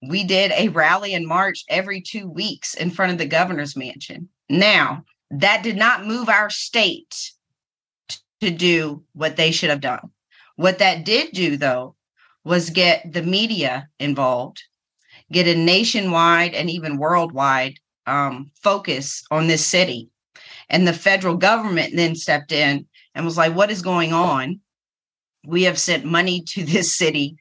[0.07, 4.29] we did a rally in March every two weeks in front of the governor's mansion.
[4.49, 7.31] Now, that did not move our state
[8.41, 10.11] to do what they should have done.
[10.55, 11.94] What that did do, though,
[12.45, 14.61] was get the media involved,
[15.31, 20.09] get a nationwide and even worldwide um, focus on this city.
[20.69, 24.61] And the federal government then stepped in and was like, What is going on?
[25.45, 27.35] We have sent money to this city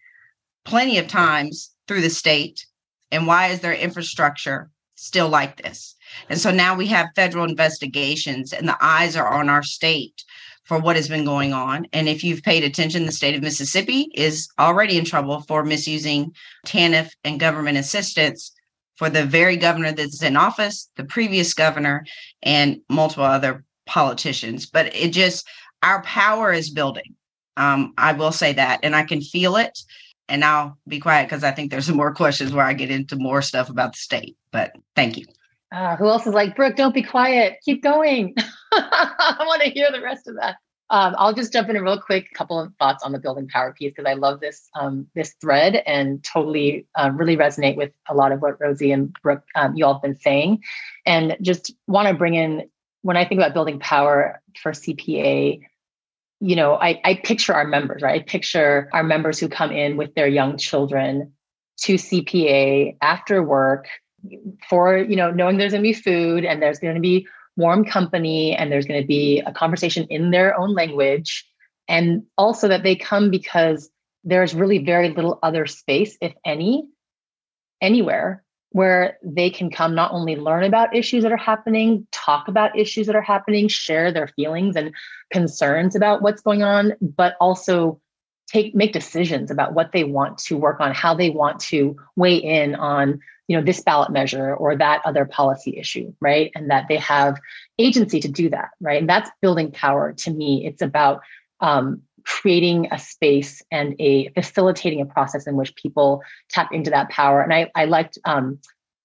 [0.64, 2.66] plenty of times through the state.
[3.10, 5.94] And why is their infrastructure still like this?
[6.28, 10.24] And so now we have federal investigations, and the eyes are on our state
[10.64, 11.87] for what has been going on.
[11.92, 16.33] And if you've paid attention, the state of Mississippi is already in trouble for misusing
[16.66, 18.53] TANF and government assistance
[18.96, 22.05] for the very governor that's in office, the previous governor,
[22.42, 25.46] and multiple other politicians, but it just
[25.83, 27.14] our power is building.
[27.57, 29.79] Um, I will say that, and I can feel it.
[30.29, 33.16] And I'll be quiet because I think there's some more questions where I get into
[33.16, 34.37] more stuff about the state.
[34.50, 35.27] But thank you.
[35.74, 37.58] Uh, who else is like, Brooke, don't be quiet.
[37.64, 38.37] Keep going.
[38.72, 40.58] I want to hear the rest of that.
[40.88, 43.74] Um, I'll just jump in a real quick couple of thoughts on the building power
[43.76, 48.14] piece because I love this um, this thread and totally uh, really resonate with a
[48.14, 50.62] lot of what Rosie and Brooke um, you all have been saying,
[51.06, 52.70] and just want to bring in
[53.02, 55.60] when I think about building power for CPA,
[56.38, 58.20] you know, I, I picture our members, right?
[58.20, 61.32] I picture our members who come in with their young children
[61.78, 63.88] to CPA after work
[64.68, 67.84] for you know knowing there's going to be food and there's going to be warm
[67.84, 71.46] company and there's going to be a conversation in their own language.
[71.88, 73.90] And also that they come because
[74.24, 76.88] there's really very little other space if any
[77.82, 82.76] anywhere where they can come not only learn about issues that are happening talk about
[82.76, 84.92] issues that are happening share their feelings and
[85.30, 88.00] concerns about what's going on but also
[88.46, 92.37] take make decisions about what they want to work on how they want to weigh
[92.37, 96.50] in on you know this ballot measure or that other policy issue right?
[96.54, 97.38] And that they have
[97.78, 99.00] agency to do that right?
[99.00, 100.66] And that's building power to me.
[100.66, 101.20] It's about
[101.61, 107.11] um, creating a space and a facilitating a process in which people tap into that
[107.11, 107.42] power.
[107.42, 108.59] And i i liked um,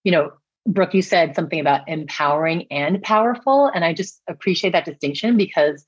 [0.04, 0.32] you know
[0.68, 5.84] brooke you said something about empowering and powerful and i just appreciate that distinction because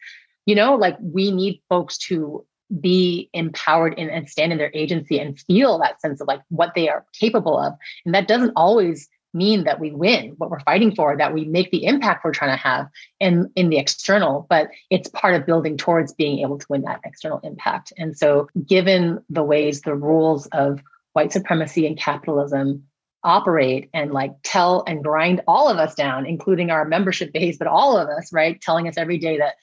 [0.46, 2.46] you know like we need folks to
[2.80, 6.74] be empowered in, and stand in their agency and feel that sense of like what
[6.76, 7.74] they are capable of.
[8.06, 11.72] And that doesn't always mean that we win what we're fighting for, that we make
[11.72, 15.78] the impact we're trying to have in, in the external, but it's part of building
[15.78, 17.94] towards being able to win that external impact.
[17.98, 20.82] And so, given the ways the rules of
[21.14, 22.84] white supremacy and capitalism
[23.24, 27.68] operate and like tell and grind all of us down, including our membership base, but
[27.68, 28.60] all of us, right?
[28.62, 29.56] Telling us every day that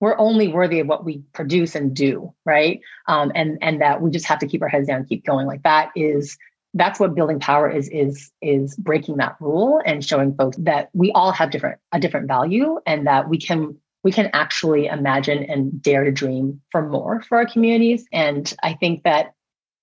[0.00, 2.80] we're only worthy of what we produce and do right?
[3.08, 5.46] Um, and and that we just have to keep our heads down keep going.
[5.46, 6.38] Like that is
[6.74, 11.10] that's what building power is is is breaking that rule and showing folks that we
[11.12, 15.82] all have different a different value and that we can we can actually imagine and
[15.82, 18.06] dare to dream for more for our communities.
[18.12, 19.32] And i think that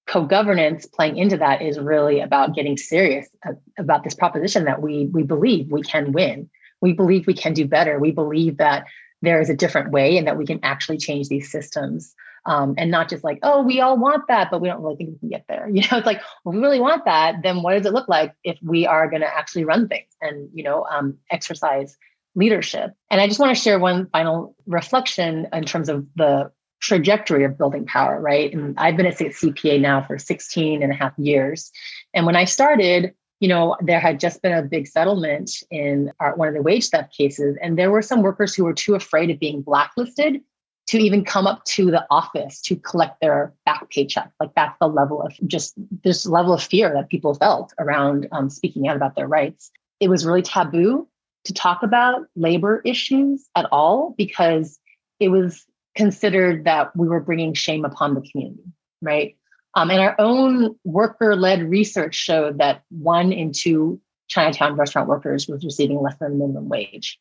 [0.06, 3.28] co-governance playing into that is really about getting serious
[3.78, 6.50] about this proposition that we we believe we can win.
[6.82, 7.98] We believe we can do better.
[8.00, 8.86] We believe that
[9.24, 12.14] there is a different way and that we can actually change these systems
[12.46, 15.10] um, and not just like oh we all want that but we don't really think
[15.12, 15.68] we can get there.
[15.74, 18.34] You know it's like well, we really want that then what does it look like
[18.44, 21.98] if we are going to actually run things and you know um, exercise
[22.36, 22.92] leadership?
[23.10, 27.58] And i just want to share one final reflection in terms of the trajectory of
[27.58, 28.54] building power right?
[28.54, 31.72] And i've been at cpa now for 16 and a half years.
[32.14, 36.34] And when i started you know, there had just been a big settlement in our,
[36.38, 39.30] one of the wage theft cases, and there were some workers who were too afraid
[39.30, 40.40] of being blacklisted
[40.88, 44.32] to even come up to the office to collect their back paycheck.
[44.40, 45.74] Like that's the level of just
[46.06, 49.72] this level of fear that people felt around um, speaking out about their rights.
[50.00, 51.06] It was really taboo
[51.44, 54.80] to talk about labor issues at all because
[55.20, 58.64] it was considered that we were bringing shame upon the community,
[59.02, 59.36] right?
[59.76, 65.48] Um, and our own worker led research showed that one in two Chinatown restaurant workers
[65.48, 67.20] was receiving less than minimum wage.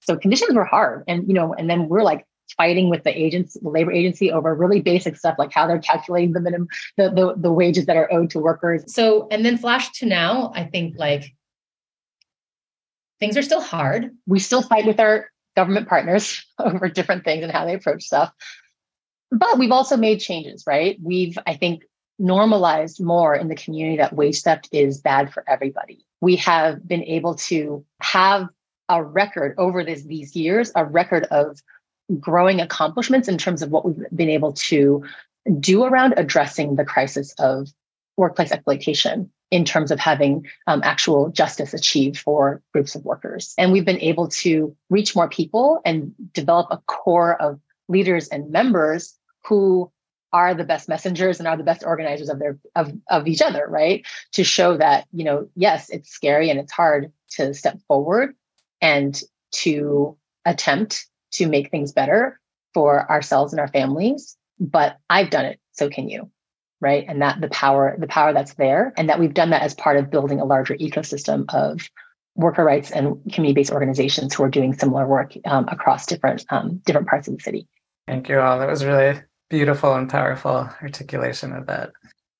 [0.00, 1.04] So conditions were hard.
[1.06, 4.54] And, you know, and then we're like fighting with the agents, the labor agency over
[4.54, 8.12] really basic stuff like how they're calculating the minimum, the, the, the wages that are
[8.12, 8.92] owed to workers.
[8.92, 11.34] So, and then flash to now, I think like
[13.20, 14.10] things are still hard.
[14.26, 18.32] We still fight with our government partners over different things and how they approach stuff.
[19.30, 20.98] But we've also made changes, right?
[21.00, 21.84] We've, I think,
[22.22, 26.06] normalized more in the community that wage theft is bad for everybody.
[26.20, 28.48] We have been able to have
[28.88, 31.60] a record over this, these years, a record of
[32.20, 35.04] growing accomplishments in terms of what we've been able to
[35.58, 37.68] do around addressing the crisis of
[38.16, 43.52] workplace exploitation in terms of having um, actual justice achieved for groups of workers.
[43.58, 48.50] And we've been able to reach more people and develop a core of leaders and
[48.50, 49.90] members who
[50.32, 53.66] are the best messengers and are the best organizers of their of, of each other
[53.68, 54.06] right?
[54.32, 58.34] To show that you know yes it's scary and it's hard to step forward
[58.80, 59.20] and
[59.52, 62.40] to attempt to make things better
[62.74, 66.30] for ourselves and our families but i've done it so can you
[66.82, 67.06] right?
[67.08, 69.96] And that the power the power that's there and that we've done that as part
[69.96, 71.88] of building a larger ecosystem of
[72.34, 77.06] worker rights and community-based organizations who are doing similar work um, across different um, different
[77.06, 77.68] parts of the city.
[78.06, 78.58] Thank you all.
[78.58, 79.20] That was really
[79.52, 81.92] beautiful and powerful articulation of that.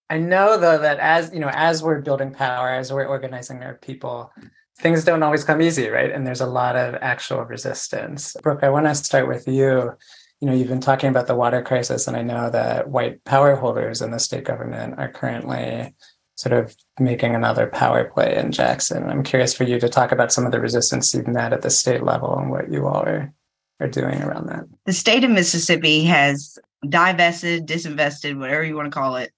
[0.09, 3.75] I know though that as you know, as we're building power, as we're organizing our
[3.75, 4.33] people,
[4.79, 6.11] things don't always come easy, right?
[6.11, 8.35] And there's a lot of actual resistance.
[8.43, 9.93] Brooke, I want to start with you.
[10.41, 13.57] You know, you've been talking about the water crisis, and I know that white power
[13.57, 15.95] holders in the state government are currently
[16.37, 19.09] sort of making another power play in Jackson.
[19.11, 21.71] I'm curious for you to talk about some of the resistance you've met at the
[21.71, 23.33] state level and what you all are,
[23.81, 24.65] are doing around that.
[24.87, 26.59] The state of Mississippi has
[26.89, 29.33] divested, disinvested, whatever you want to call it,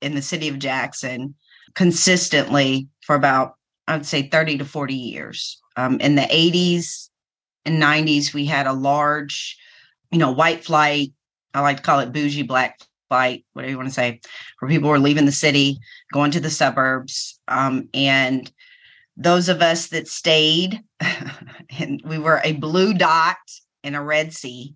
[0.00, 1.34] in the city of Jackson
[1.74, 3.54] consistently for about,
[3.86, 5.60] I would say, 30 to 40 years.
[5.76, 7.08] Um, in the 80s
[7.64, 9.56] and 90s, we had a large,
[10.10, 11.12] you know, white flight.
[11.54, 14.20] I like to call it bougie black flight, whatever you want to say,
[14.58, 15.78] where people were leaving the city,
[16.12, 17.38] going to the suburbs.
[17.48, 18.50] Um, and
[19.16, 20.82] those of us that stayed,
[21.78, 23.36] and we were a blue dot
[23.82, 24.74] in a red sea.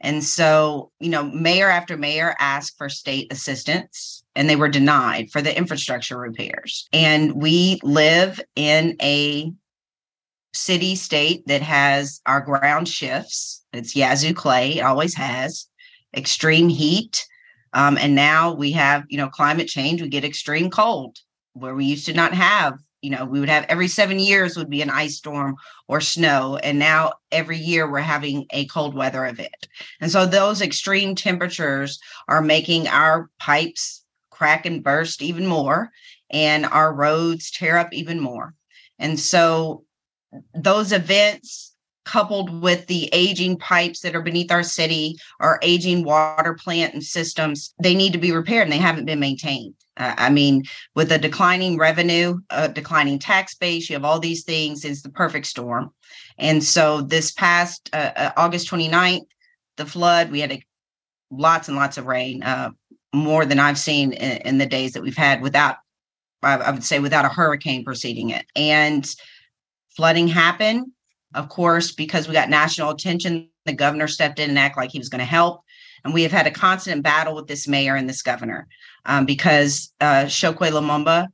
[0.00, 5.30] And so, you know, mayor after mayor asked for state assistance and they were denied
[5.30, 6.88] for the infrastructure repairs.
[6.92, 9.52] And we live in a
[10.54, 13.64] city state that has our ground shifts.
[13.72, 15.66] It's Yazoo clay, it always has
[16.16, 17.26] extreme heat.
[17.74, 21.18] Um, and now we have, you know, climate change, we get extreme cold
[21.52, 24.70] where we used to not have you know we would have every seven years would
[24.70, 29.26] be an ice storm or snow and now every year we're having a cold weather
[29.26, 29.68] event.
[30.00, 35.90] And so those extreme temperatures are making our pipes crack and burst even more
[36.30, 38.54] and our roads tear up even more.
[38.98, 39.84] And so
[40.54, 41.67] those events
[42.08, 47.04] coupled with the aging pipes that are beneath our city our aging water plant and
[47.04, 51.10] systems they need to be repaired and they haven't been maintained uh, I mean, with
[51.10, 54.84] a declining revenue, a declining tax base, you have all these things.
[54.84, 55.90] It's the perfect storm.
[56.38, 59.26] And so this past uh, uh, August 29th,
[59.76, 60.62] the flood, we had a,
[61.30, 62.70] lots and lots of rain, uh,
[63.12, 65.76] more than I've seen in, in, the days that we've had without,
[66.42, 68.46] I, I would say, without a hurricane preceding it.
[68.54, 69.08] And
[69.96, 70.92] flooding happened,
[71.34, 73.48] of course, because we got national attention.
[73.64, 75.62] The governor stepped in and acted like he was going to help.
[76.04, 78.66] And we have had a constant battle with this mayor and this governor
[79.04, 81.28] um, because uh, Chokwe Lumumba,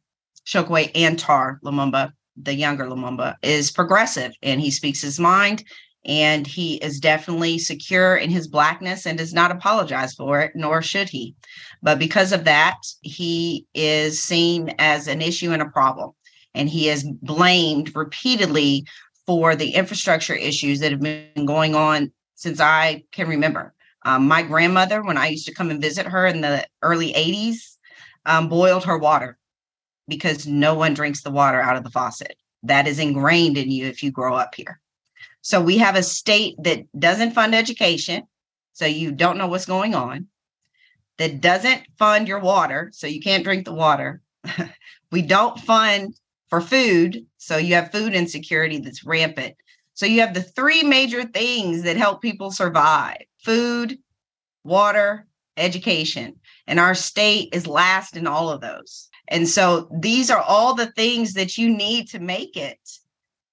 [0.47, 5.65] Chokwe Antar Lumumba, the younger Lumumba, is progressive and he speaks his mind
[6.07, 10.83] and he is definitely secure in his blackness and does not apologize for it, nor
[10.83, 11.35] should he.
[11.83, 16.11] But because of that, he is seen as an issue and a problem.
[16.55, 18.87] And he is blamed repeatedly
[19.27, 23.75] for the infrastructure issues that have been going on since I can remember.
[24.05, 27.77] Um, my grandmother, when I used to come and visit her in the early 80s,
[28.27, 29.39] um, boiled her water
[30.09, 32.37] because no one drinks the water out of the faucet.
[32.63, 34.81] That is ingrained in you if you grow up here.
[35.41, 38.25] So we have a state that doesn't fund education.
[38.73, 40.27] So you don't know what's going on,
[41.19, 42.91] that doesn't fund your water.
[42.93, 44.21] So you can't drink the water.
[45.13, 46.15] we don't fund
[46.55, 47.27] for food.
[47.39, 49.57] So you have food insecurity that's rampant.
[49.95, 53.99] So you have the three major things that help people survive food,
[54.63, 55.27] water,
[55.57, 56.37] education.
[56.67, 59.09] And our state is last in all of those.
[59.29, 62.79] And so these are all the things that you need to make it.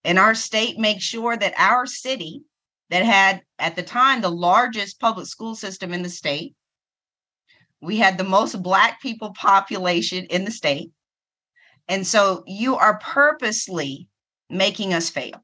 [0.04, 2.43] And our state makes sure that our city,
[2.89, 6.56] that had at the time the largest public school system in the state,
[7.82, 10.91] we had the most Black people population in the state.
[11.91, 14.07] And so you are purposely
[14.49, 15.43] making us fail.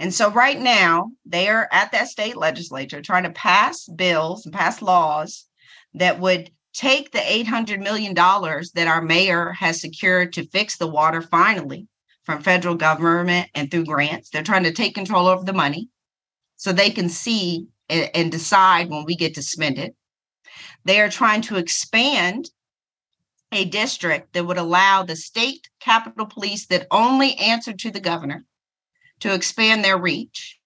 [0.00, 4.52] And so right now, they are at that state legislature trying to pass bills and
[4.52, 5.46] pass laws
[5.94, 11.22] that would take the $800 million that our mayor has secured to fix the water
[11.22, 11.86] finally
[12.24, 14.30] from federal government and through grants.
[14.30, 15.88] They're trying to take control over the money
[16.56, 19.94] so they can see and, and decide when we get to spend it.
[20.84, 22.50] They are trying to expand
[23.52, 28.44] a district that would allow the state capitol police that only answer to the governor
[29.20, 30.58] to expand their reach.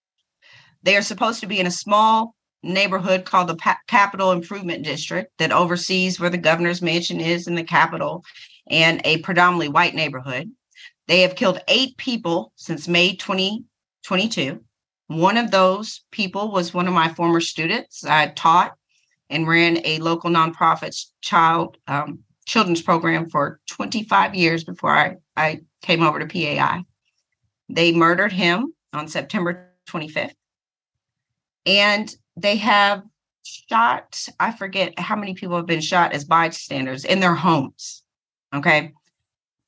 [0.82, 5.30] They are supposed to be in a small neighborhood called the pa- Capitol Improvement District
[5.39, 8.24] that oversees where the governor's mansion is in the capital
[8.68, 10.51] and a predominantly white neighborhood.
[11.09, 14.61] They have killed eight people since May 2022.
[15.09, 18.05] One of those people was one of my former students.
[18.05, 18.74] I taught
[19.30, 25.61] and ran a local nonprofit child um, children's program for 25 years before I, I
[25.82, 26.84] came over to PAI.
[27.68, 30.32] They murdered him on September 25th.
[31.66, 33.03] And they have
[33.42, 38.03] shot, I forget how many people have been shot as bystanders in their homes.
[38.55, 38.92] Okay.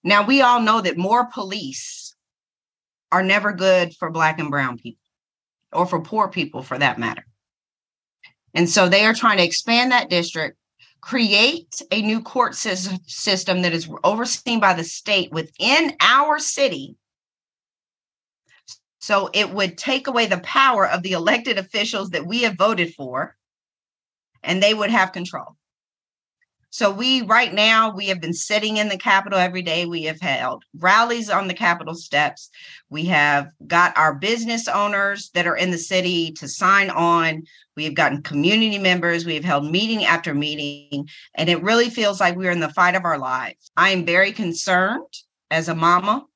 [0.05, 2.15] Now, we all know that more police
[3.11, 5.03] are never good for Black and Brown people
[5.73, 7.25] or for poor people for that matter.
[8.55, 10.58] And so they are trying to expand that district,
[11.01, 16.97] create a new court system that is overseen by the state within our city
[19.01, 22.95] So it would take away the power of the elected officials that we have voted
[22.95, 23.37] for,
[24.43, 25.58] and they would have control.
[26.71, 29.87] So we right now we have been sitting in the Capitol every day.
[29.87, 32.51] We have held rallies on the Capitol steps.
[32.91, 37.45] We have got our business owners that are in the city to sign on.
[37.75, 39.25] We have gotten community members.
[39.25, 42.95] We have held meeting after meeting, and it really feels like we're in the fight
[42.95, 43.71] of our lives.
[43.77, 45.07] I am very concerned
[45.51, 46.27] as a mama,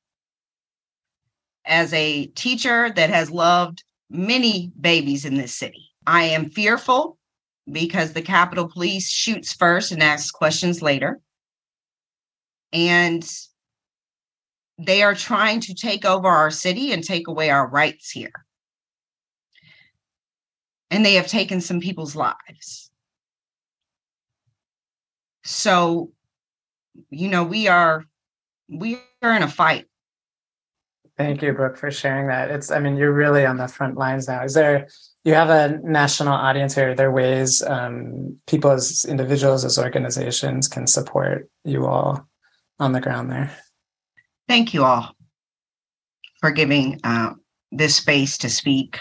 [1.66, 5.90] as a teacher that has loved many babies in this city.
[6.06, 7.18] I am fearful
[7.70, 11.20] because the Capitol Police shoots first and asks questions later.
[12.72, 13.28] And
[14.78, 18.32] they are trying to take over our city and take away our rights here.
[20.90, 22.90] And they have taken some people's lives.
[25.44, 26.12] So,
[27.10, 28.04] you know, we are
[28.68, 29.86] we are in a fight.
[31.18, 32.50] Thank you, Brooke, for sharing that.
[32.50, 34.44] It's I mean, you're really on the front lines now.
[34.44, 34.88] Is there
[35.24, 36.94] you have a national audience here.
[36.94, 42.26] There are ways um, people as individuals, as organizations can support you all
[42.80, 43.56] on the ground there.
[44.48, 45.14] Thank you all
[46.40, 47.34] for giving uh,
[47.70, 48.98] this space to speak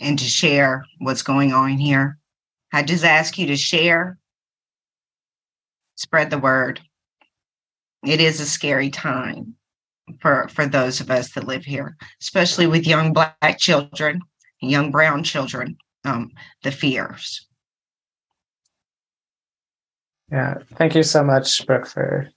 [0.00, 2.18] and to share what's going on here.
[2.72, 4.18] I just ask you to share,
[5.94, 6.80] spread the word.
[8.04, 9.54] It is a scary time
[10.20, 14.20] for for those of us that live here, especially with young black children
[14.60, 16.30] young brown children um,
[16.62, 17.46] the fears.
[20.30, 22.30] Yeah, thank you so much, Brooke, for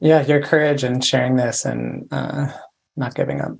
[0.00, 2.48] yeah your courage and sharing this and uh,
[2.96, 3.52] not giving up.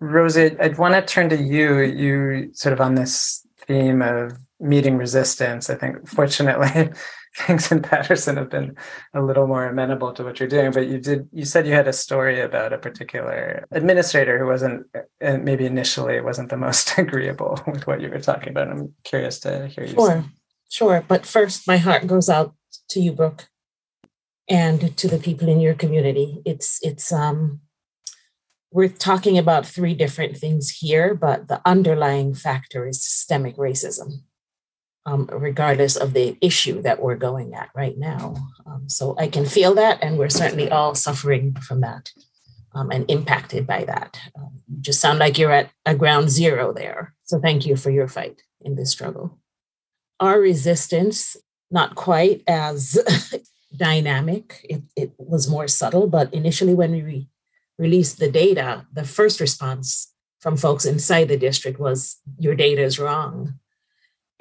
[0.00, 1.80] Rosie, I'd want to turn to you.
[1.80, 5.70] You sort of on this theme of meeting resistance.
[5.70, 6.90] I think, fortunately,
[7.36, 8.76] things in Paterson have been
[9.14, 10.70] a little more amenable to what you're doing.
[10.70, 14.86] But you did, you said you had a story about a particular administrator who wasn't,
[15.20, 18.68] and maybe initially wasn't the most agreeable with what you were talking about.
[18.68, 19.94] I'm curious to hear you.
[19.94, 20.24] Sure, say.
[20.70, 21.04] sure.
[21.08, 22.54] But first, my heart goes out
[22.90, 23.48] to you, Brooke,
[24.48, 26.42] and to the people in your community.
[26.44, 27.60] It's, it's, um,
[28.70, 34.22] we're talking about three different things here, but the underlying factor is systemic racism
[35.06, 38.34] um, regardless of the issue that we're going at right now.
[38.66, 42.10] Um, so I can feel that, and we're certainly all suffering from that
[42.74, 44.18] um, and impacted by that.
[44.36, 47.14] Um, you just sound like you're at a ground zero there.
[47.24, 49.38] So thank you for your fight in this struggle.
[50.20, 51.36] Our resistance,
[51.70, 52.98] not quite as
[53.76, 57.28] dynamic, it, it was more subtle, but initially when we re-
[57.76, 62.98] released the data, the first response from folks inside the district was, Your data is
[63.00, 63.58] wrong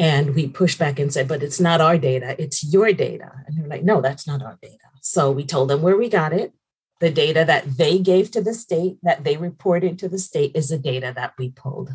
[0.01, 3.31] and we pushed back and said, but it's not our data, it's your data.
[3.45, 4.77] And they're like, no, that's not our data.
[4.99, 6.53] So we told them where we got it.
[7.01, 10.69] The data that they gave to the state, that they reported to the state, is
[10.69, 11.91] the data that we pulled.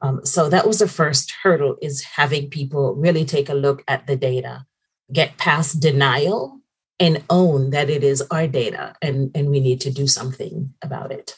[0.00, 4.06] Um, so that was the first hurdle is having people really take a look at
[4.06, 4.64] the data,
[5.12, 6.60] get past denial
[6.98, 11.12] and own that it is our data and, and we need to do something about
[11.12, 11.36] it.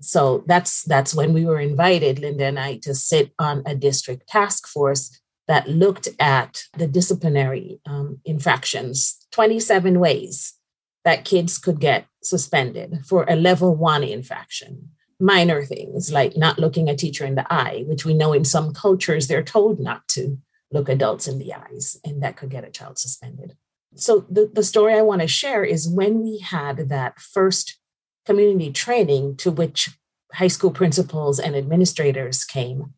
[0.00, 4.28] So that's that's when we were invited, Linda and I, to sit on a district
[4.28, 10.54] task force that looked at the disciplinary um, infractions, 27 ways
[11.04, 14.90] that kids could get suspended for a level one infraction.
[15.18, 18.72] Minor things like not looking a teacher in the eye, which we know in some
[18.72, 20.38] cultures they're told not to
[20.72, 23.56] look adults in the eyes, and that could get a child suspended.
[23.96, 27.79] So, the, the story I want to share is when we had that first
[28.26, 29.90] community training to which
[30.32, 32.94] high school principals and administrators came.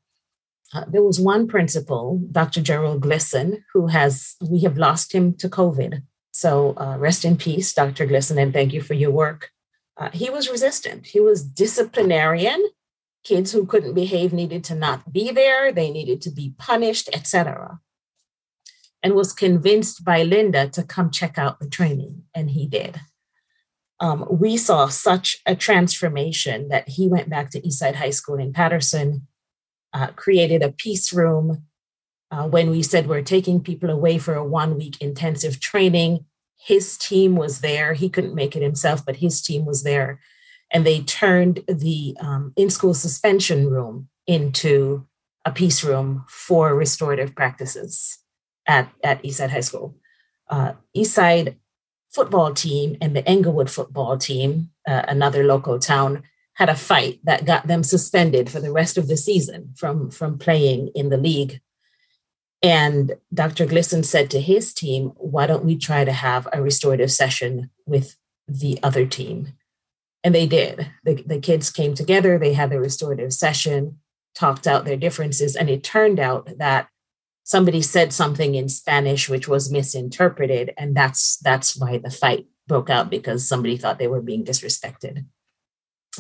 [0.74, 2.60] Uh, there was one principal, Dr.
[2.60, 6.02] Gerald Glisson, who has, we have lost him to COVID.
[6.32, 8.06] So uh, rest in peace, Dr.
[8.06, 9.50] Glisson, and thank you for your work.
[9.98, 11.06] Uh, he was resistant.
[11.06, 12.64] He was disciplinarian.
[13.22, 15.72] Kids who couldn't behave needed to not be there.
[15.72, 17.78] They needed to be punished, etc.
[19.02, 23.00] And was convinced by Linda to come check out the training, and he did
[24.02, 28.52] um, we saw such a transformation that he went back to Eastside High School in
[28.52, 29.28] Paterson,
[29.94, 31.62] uh, created a peace room.
[32.28, 36.24] Uh, when we said we're taking people away for a one week intensive training,
[36.58, 37.94] his team was there.
[37.94, 40.20] He couldn't make it himself, but his team was there.
[40.72, 45.06] And they turned the um, in school suspension room into
[45.44, 48.18] a peace room for restorative practices
[48.66, 49.96] at, at Eastside High School.
[50.48, 51.56] Uh, Eastside
[52.12, 56.22] football team and the Englewood football team, uh, another local town,
[56.54, 60.38] had a fight that got them suspended for the rest of the season from, from
[60.38, 61.60] playing in the league.
[62.62, 63.66] And Dr.
[63.66, 68.16] Glisson said to his team, Why don't we try to have a restorative session with
[68.46, 69.54] the other team?
[70.22, 70.88] And they did.
[71.04, 73.98] The, the kids came together, they had a restorative session,
[74.34, 76.88] talked out their differences, and it turned out that
[77.44, 82.90] somebody said something in Spanish which was misinterpreted, and that's that's why the fight broke
[82.90, 85.24] out because somebody thought they were being disrespected.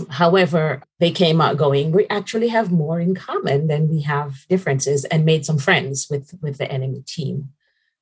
[0.08, 5.04] However, they came out going, we actually have more in common than we have differences,
[5.06, 7.50] and made some friends with, with the enemy team.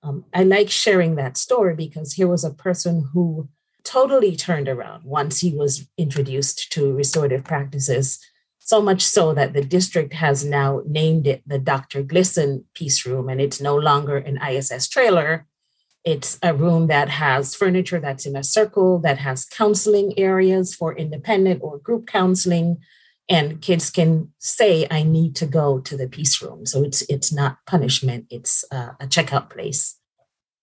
[0.03, 3.49] Um, I like sharing that story because here was a person who
[3.83, 8.21] totally turned around once he was introduced to restorative practices,
[8.71, 12.05] so much so that the district has now named it the Dr.
[12.05, 15.47] Glisson Peace Room, and it's no longer an ISS trailer.
[16.05, 20.97] It's a room that has furniture that's in a circle, that has counseling areas for
[20.97, 22.79] independent or group counseling.
[23.29, 26.65] And kids can say, I need to go to the peace room.
[26.65, 29.99] So it's it's not punishment, it's uh, a checkout place.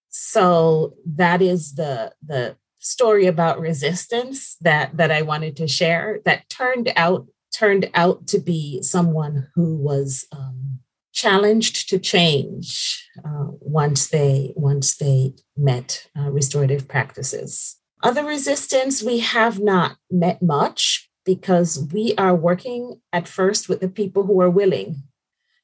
[0.10, 6.48] So that is the the story about resistance that that I wanted to share that
[6.50, 7.28] turned out
[7.58, 10.80] turned out to be someone who was um,
[11.12, 17.78] challenged to change uh, once they once they met uh, restorative practices.
[18.04, 23.90] Other resistance we have not met much because we are working at first with the
[23.90, 25.04] people who are willing.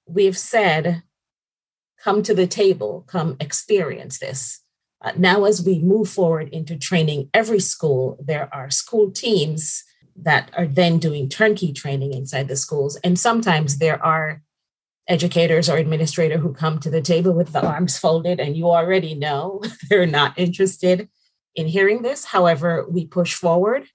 [0.07, 1.03] We've said,
[2.03, 4.61] come to the table, come experience this.
[4.99, 9.83] Uh, now, as we move forward into training every school, there are school teams
[10.15, 12.95] that are then doing turnkey training inside the schools.
[13.03, 14.41] And sometimes there are
[15.07, 19.13] educators or administrator who come to the table with the arms folded and you already
[19.13, 21.09] know they're not interested
[21.55, 22.25] in hearing this.
[22.25, 23.87] However we push forward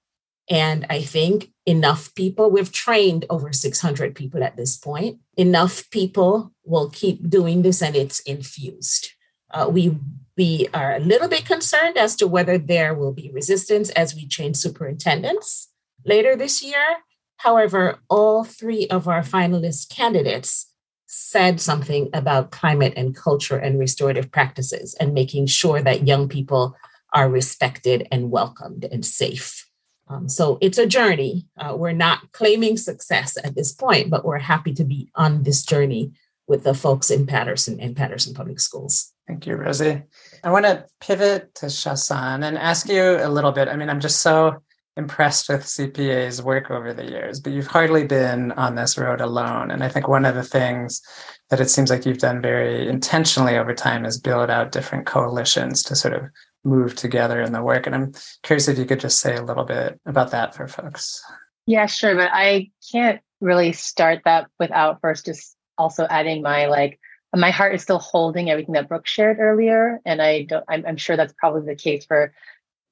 [0.51, 5.19] and i think enough people we've trained over 600 people at this point.
[5.37, 9.11] Enough people will keep doing this and it's infused.
[9.51, 9.97] Uh, we
[10.37, 14.27] we are a little bit concerned as to whether there will be resistance as we
[14.27, 15.69] change superintendents
[16.05, 16.97] later this year
[17.37, 20.69] however all three of our finalist candidates
[21.11, 26.75] said something about climate and culture and restorative practices and making sure that young people
[27.13, 29.67] are respected and welcomed and safe.
[30.07, 31.47] Um, so it's a journey.
[31.57, 35.63] Uh, we're not claiming success at this point, but we're happy to be on this
[35.63, 36.11] journey
[36.47, 39.11] with the folks in Paterson and Paterson Public Schools.
[39.27, 40.03] Thank you, Rosie.
[40.43, 43.67] I want to pivot to Shaw San and ask you a little bit.
[43.67, 44.61] I mean, I'm just so
[44.99, 49.71] impressed with CPA's work over the years, but you've hardly been on this road alone.
[49.71, 51.01] And I think one of the things
[51.49, 55.81] that it seems like you've done very intentionally over time is build out different coalitions
[55.83, 56.23] to sort of
[56.63, 57.87] move together in the work.
[57.87, 58.11] And I'm
[58.43, 61.23] curious if you could just say a little bit about that for folks.
[61.65, 62.15] Yeah, sure.
[62.15, 66.99] But I can't really start that without first just also adding my like
[67.35, 70.65] my heart is still holding everything that Brooke shared earlier, and I don't.
[70.67, 72.33] I'm, I'm, sure that's probably the case for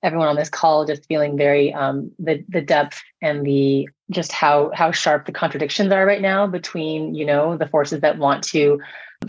[0.04, 4.72] everyone on this call just feeling very um, the the depth and the just how
[4.74, 8.80] how sharp the contradictions are right now between you know the forces that want to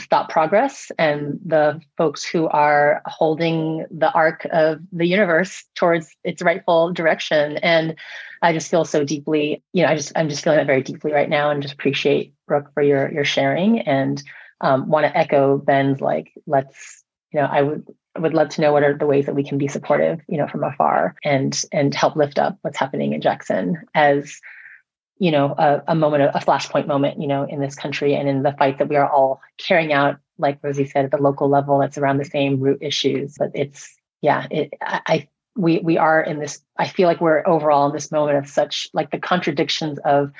[0.01, 6.43] stop progress and the folks who are holding the arc of the universe towards its
[6.43, 7.57] rightful direction.
[7.59, 7.97] And
[8.41, 11.13] i just feel so deeply you know i just i'm just feeling that very deeply
[11.13, 13.81] right now and just appreciate brooke for your your sharing.
[13.81, 14.23] And
[14.61, 17.03] um, want to echo ben's like let's
[17.33, 17.87] you know i would
[18.21, 20.47] would love to know what are the ways that we can be supportive, you know,
[20.47, 24.41] from afar and and help lift up what's happening in Jackson as
[25.19, 28.43] you know a, a moment a flashpoint moment you know in this country and in
[28.43, 30.19] the fight that we are all carrying out.
[30.41, 33.97] Like rosie said at the local level that's around the same root issues but it's
[34.23, 37.93] yeah it, I, I we we are in this i feel like we're overall in
[37.93, 40.31] this moment of such like the contradictions of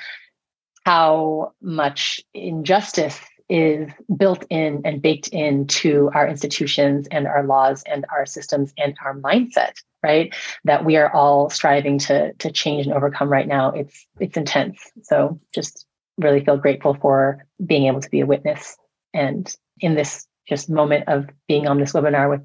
[0.85, 3.19] how much injustice
[3.49, 8.95] is built in and baked into our institutions and our laws and our systems and
[9.03, 9.73] our mindset
[10.03, 10.33] right?
[10.63, 13.71] That we are all striving to to change and overcome right now.
[13.71, 14.79] It's it's intense.
[15.03, 15.85] So just
[16.17, 18.77] really feel grateful for being able to be a witness
[19.13, 22.41] and in this just moment of being on this webinar with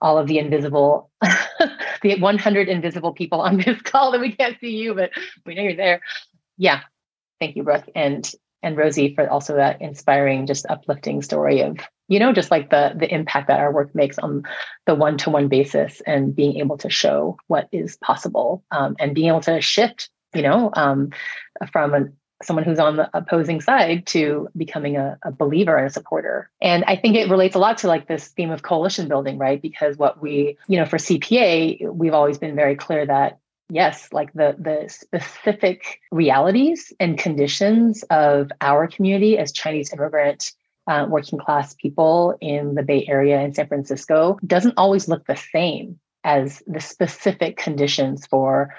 [0.00, 1.10] all of the invisible
[2.02, 5.10] the 100 invisible people on this call that we can't see you but
[5.44, 6.00] we know you're there.
[6.58, 6.80] Yeah.
[7.40, 7.88] Thank you brooke.
[7.94, 8.30] And
[8.66, 12.94] and Rosie for also that inspiring, just uplifting story of, you know, just like the
[12.96, 14.42] the impact that our work makes on
[14.86, 19.40] the one-to-one basis and being able to show what is possible um, and being able
[19.40, 21.10] to shift, you know, um,
[21.70, 22.06] from a,
[22.42, 26.50] someone who's on the opposing side to becoming a, a, believer and a supporter.
[26.60, 29.62] And I think it relates a lot to like this theme of coalition building, right?
[29.62, 33.38] Because what we, you know, for CPA, we've always been very clear that
[33.68, 40.52] yes like the the specific realities and conditions of our community as chinese immigrant
[40.88, 45.36] uh, working class people in the bay area in san francisco doesn't always look the
[45.36, 48.74] same as the specific conditions for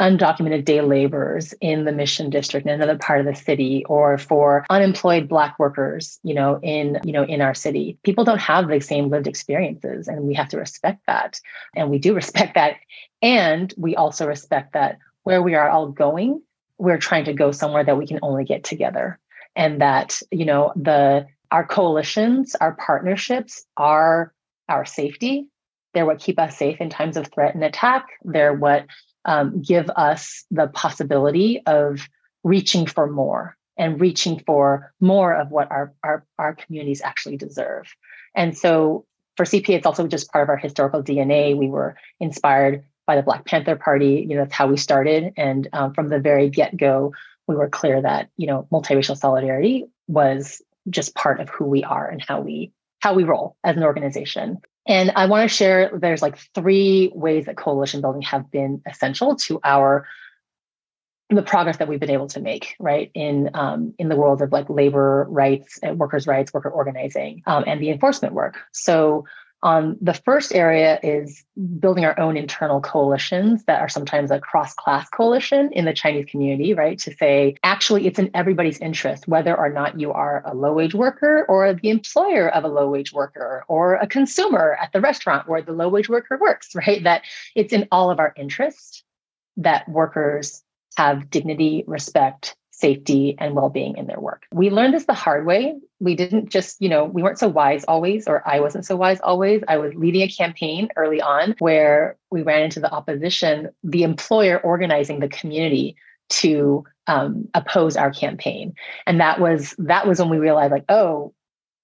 [0.00, 4.64] undocumented day laborers in the mission district in another part of the city or for
[4.70, 7.98] unemployed black workers you know in you know in our city.
[8.04, 11.40] People don't have the same lived experiences and we have to respect that.
[11.74, 12.76] And we do respect that.
[13.22, 16.42] And we also respect that where we are all going
[16.78, 19.18] we're trying to go somewhere that we can only get together.
[19.54, 24.34] And that you know the our coalitions our partnerships are
[24.68, 25.48] our safety.
[25.94, 28.04] They're what keep us safe in times of threat and attack.
[28.22, 28.84] They're what
[29.26, 32.08] um, give us the possibility of
[32.44, 37.92] reaching for more and reaching for more of what our, our, our communities actually deserve.
[38.34, 39.04] And so
[39.36, 41.56] for CPA, it's also just part of our historical DNA.
[41.56, 44.26] We were inspired by the Black Panther Party.
[44.28, 45.34] You know, that's how we started.
[45.36, 47.12] And um, from the very get go,
[47.46, 52.08] we were clear that, you know, multiracial solidarity was just part of who we are
[52.08, 54.58] and how we how we roll as an organization.
[54.86, 59.36] And I want to share there's like three ways that coalition building have been essential
[59.36, 60.06] to our
[61.28, 64.52] the progress that we've been able to make right in um, in the world of
[64.52, 68.58] like labor rights and workers rights worker organizing um, and the enforcement work.
[68.72, 69.24] So
[69.62, 71.42] um, the first area is
[71.78, 76.26] building our own internal coalitions that are sometimes a cross class coalition in the Chinese
[76.26, 76.98] community, right?
[77.00, 80.94] To say, actually, it's in everybody's interest, whether or not you are a low wage
[80.94, 85.48] worker or the employer of a low wage worker or a consumer at the restaurant
[85.48, 87.02] where the low wage worker works, right?
[87.02, 87.22] That
[87.54, 89.04] it's in all of our interest
[89.56, 90.62] that workers
[90.96, 94.44] have dignity, respect, safety and well-being in their work.
[94.52, 95.74] We learned this the hard way.
[95.98, 99.18] We didn't just, you know, we weren't so wise always, or I wasn't so wise
[99.20, 99.62] always.
[99.66, 104.60] I was leading a campaign early on where we ran into the opposition, the employer
[104.60, 105.96] organizing the community
[106.28, 108.74] to um, oppose our campaign.
[109.06, 111.32] And that was that was when we realized like, oh,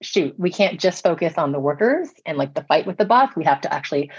[0.02, 3.34] shoot, we can't just focus on the workers and like the fight with the boss.
[3.34, 4.10] We have to actually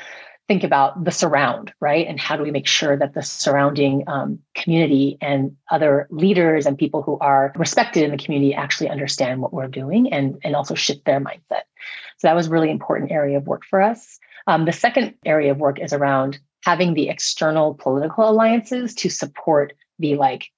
[0.47, 2.05] think about the surround, right?
[2.07, 6.77] And how do we make sure that the surrounding um, community and other leaders and
[6.77, 10.75] people who are respected in the community actually understand what we're doing and, and also
[10.75, 11.63] shift their mindset.
[12.17, 14.19] So that was really important area of work for us.
[14.47, 19.73] Um, the second area of work is around having the external political alliances to support
[19.99, 20.49] the like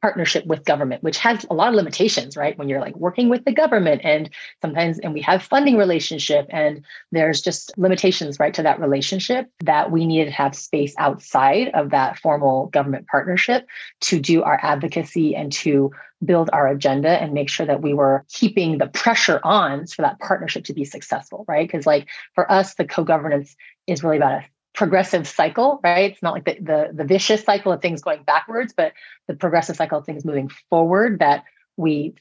[0.00, 2.56] partnership with government, which has a lot of limitations, right?
[2.58, 4.30] When you're like working with the government and
[4.62, 9.90] sometimes, and we have funding relationship and there's just limitations, right, to that relationship that
[9.90, 13.66] we needed to have space outside of that formal government partnership
[14.02, 15.90] to do our advocacy and to
[16.24, 20.18] build our agenda and make sure that we were keeping the pressure on for that
[20.18, 21.68] partnership to be successful, right?
[21.68, 23.54] Because like for us, the co-governance
[23.86, 24.46] is really about a
[24.76, 26.12] progressive cycle, right?
[26.12, 28.92] It's not like the, the, the vicious cycle of things going backwards, but
[29.26, 31.44] the progressive cycle of things moving forward that
[31.76, 32.14] we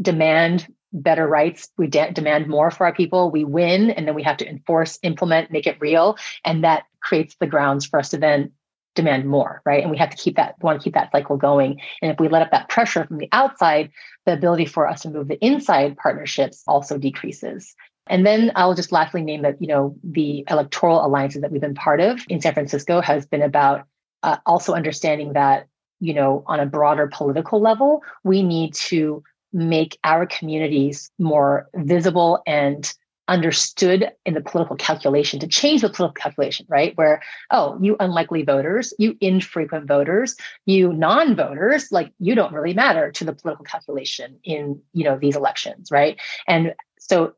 [0.00, 4.22] demand better rights, we de- demand more for our people, we win, and then we
[4.22, 6.16] have to enforce, implement, make it real.
[6.44, 8.52] And that creates the grounds for us to then
[8.94, 9.82] demand more, right?
[9.82, 11.80] And we have to keep that, want to keep that cycle going.
[12.00, 13.90] And if we let up that pressure from the outside,
[14.24, 17.74] the ability for us to move the inside partnerships also decreases.
[18.08, 21.74] And then I'll just lastly name that, you know, the electoral alliances that we've been
[21.74, 23.86] part of in San Francisco has been about
[24.22, 25.66] uh, also understanding that,
[26.00, 32.42] you know, on a broader political level, we need to make our communities more visible
[32.46, 32.94] and
[33.28, 36.96] understood in the political calculation to change the political calculation, right?
[36.96, 40.34] Where, oh, you unlikely voters, you infrequent voters,
[40.64, 45.36] you non-voters, like you don't really matter to the political calculation in, you know, these
[45.36, 46.18] elections, right?
[46.46, 47.34] And so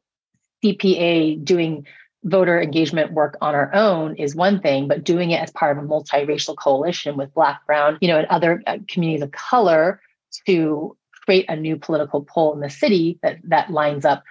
[0.62, 1.86] CPA doing
[2.24, 5.82] voter engagement work on our own is one thing, but doing it as part of
[5.82, 10.00] a multiracial coalition with Black, Brown, you know, and other uh, communities of color
[10.46, 14.22] to create a new political pole in the city that that lines up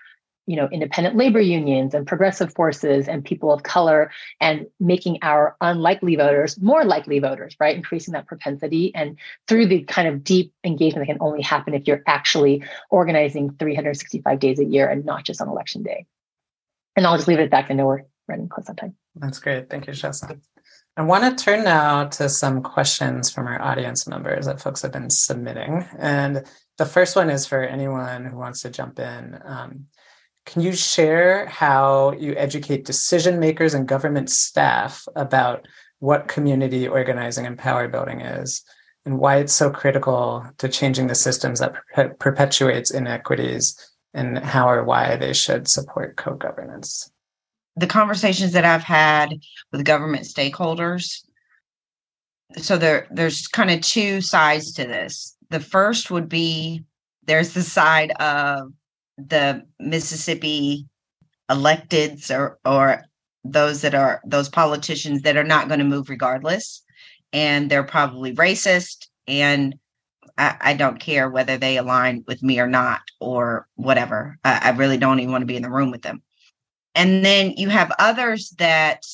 [0.50, 4.12] you know independent labor unions and progressive forces and people of color
[4.42, 7.76] and making our unlikely voters more likely voters right?
[7.76, 8.94] Increasing that propensity.
[8.96, 9.18] And
[9.48, 14.40] through the kind of deep engagement that can only happen if you're actually organizing 365
[14.40, 16.08] days a year and not just on election day
[16.96, 17.68] and I'll just leave it at that.
[17.70, 18.96] I know we're running close on time.
[19.16, 19.70] That's great.
[19.70, 20.42] Thank you, Shaw San.
[20.98, 24.92] I want to turn now to some questions from our audience members that folks have
[24.92, 25.86] been submitting.
[25.98, 26.46] And
[26.78, 29.40] the first one is for anyone who wants to jump in.
[29.46, 29.86] Um,
[30.46, 35.68] can you share how you educate decision makers and government staff about
[36.00, 38.64] what community organizing and power building is
[39.06, 41.76] and why it's so critical to changing the systems that
[42.20, 47.12] perpetuates inequities and how or why they should support co-governance
[47.76, 49.34] the conversations that i've had
[49.72, 51.24] with government stakeholders
[52.58, 55.36] so there there's kind of two sides to this.
[55.50, 56.84] The first would be
[57.26, 58.74] there's the side of
[59.18, 60.88] the mississippi
[61.50, 63.04] electeds or or
[63.44, 66.84] those that are those politicians that are not going to move regardless
[67.32, 69.76] and they're probably racist and
[70.40, 74.40] I, I, don't care whether they align with me or not or whatever.
[74.46, 76.24] I, I really don't even want to be in the room with them.
[76.96, 79.06] And then you have others that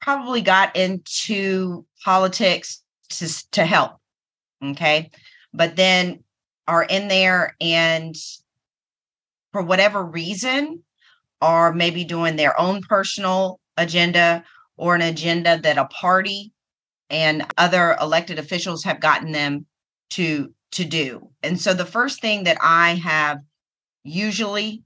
[0.00, 3.98] probably got into politics to, to help.
[4.64, 5.10] Okay.
[5.52, 6.24] But then
[6.66, 8.14] are in there and
[9.52, 10.82] for whatever reason
[11.40, 14.44] are maybe doing their own personal agenda
[14.76, 16.52] or an agenda that a party
[17.10, 19.66] and other elected officials have gotten them
[20.10, 21.30] to to do.
[21.42, 23.38] And so the first thing that I have
[24.04, 24.82] usually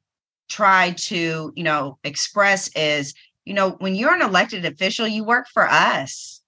[0.49, 3.15] tried to, you know, express is,
[3.45, 6.41] you know, when you're an elected official, you work for us.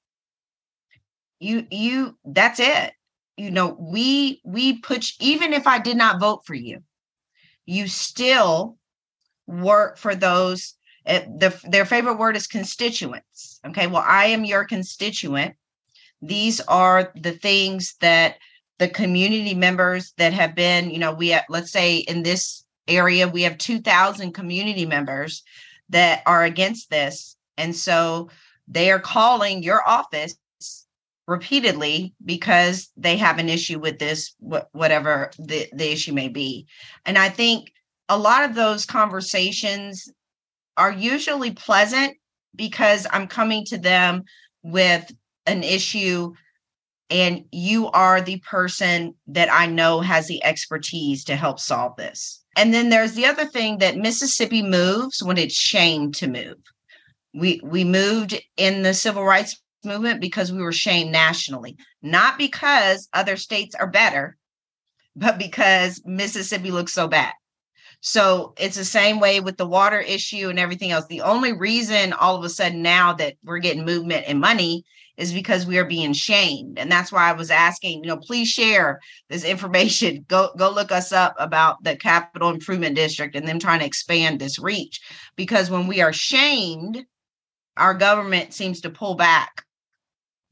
[1.40, 2.92] You you that's it.
[3.36, 6.82] You know, we we put even if I did not vote for you,
[7.66, 8.76] you still
[9.46, 10.74] work for those
[11.06, 13.60] it, the, their favorite word is constituents.
[13.66, 15.54] Okay, well, I am your constituent.
[16.26, 18.36] These are the things that
[18.78, 23.28] the community members that have been, you know, we have, let's say in this area,
[23.28, 25.42] we have 2,000 community members
[25.90, 27.36] that are against this.
[27.56, 28.30] And so
[28.66, 30.36] they are calling your office
[31.26, 34.34] repeatedly because they have an issue with this,
[34.72, 36.66] whatever the, the issue may be.
[37.06, 37.70] And I think
[38.08, 40.08] a lot of those conversations
[40.76, 42.16] are usually pleasant
[42.54, 44.24] because I'm coming to them
[44.62, 45.10] with
[45.46, 46.34] an issue
[47.10, 52.42] and you are the person that I know has the expertise to help solve this.
[52.56, 56.56] And then there's the other thing that Mississippi moves when it's shamed to move.
[57.34, 63.08] We we moved in the civil rights movement because we were shamed nationally, not because
[63.12, 64.36] other states are better,
[65.16, 67.32] but because Mississippi looks so bad.
[68.00, 71.06] So it's the same way with the water issue and everything else.
[71.06, 74.84] The only reason all of a sudden now that we're getting movement and money
[75.16, 76.78] is because we are being shamed.
[76.78, 80.24] And that's why I was asking, you know, please share this information.
[80.28, 84.40] Go go look us up about the capital improvement district and them trying to expand
[84.40, 85.00] this reach.
[85.36, 87.04] Because when we are shamed,
[87.76, 89.64] our government seems to pull back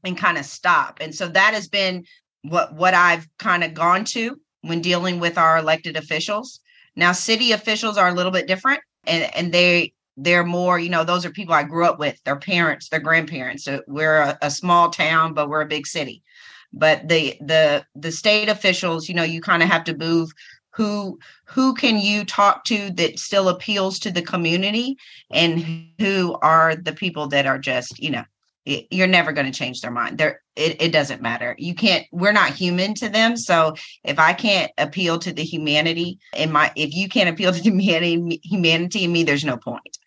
[0.03, 0.99] and kind of stop.
[1.01, 2.05] And so that has been
[2.43, 6.59] what what I've kind of gone to when dealing with our elected officials
[6.95, 11.03] now, city officials are a little bit different, and and they they're more, you know,
[11.03, 13.67] those are people I grew up with, their parents, their grandparents.
[13.87, 16.23] We're a, a small town, but we're a big city.
[16.71, 20.31] But the the the state officials, you know, you kind of have to move
[20.73, 24.97] who who can you talk to that still appeals to the community
[25.31, 28.23] and who are the people that are just you know
[28.65, 32.31] you're never going to change their mind there it, it doesn't matter you can't we're
[32.31, 36.93] not human to them so if i can't appeal to the humanity in my if
[36.95, 39.99] you can't appeal to the humanity humanity in me there's no point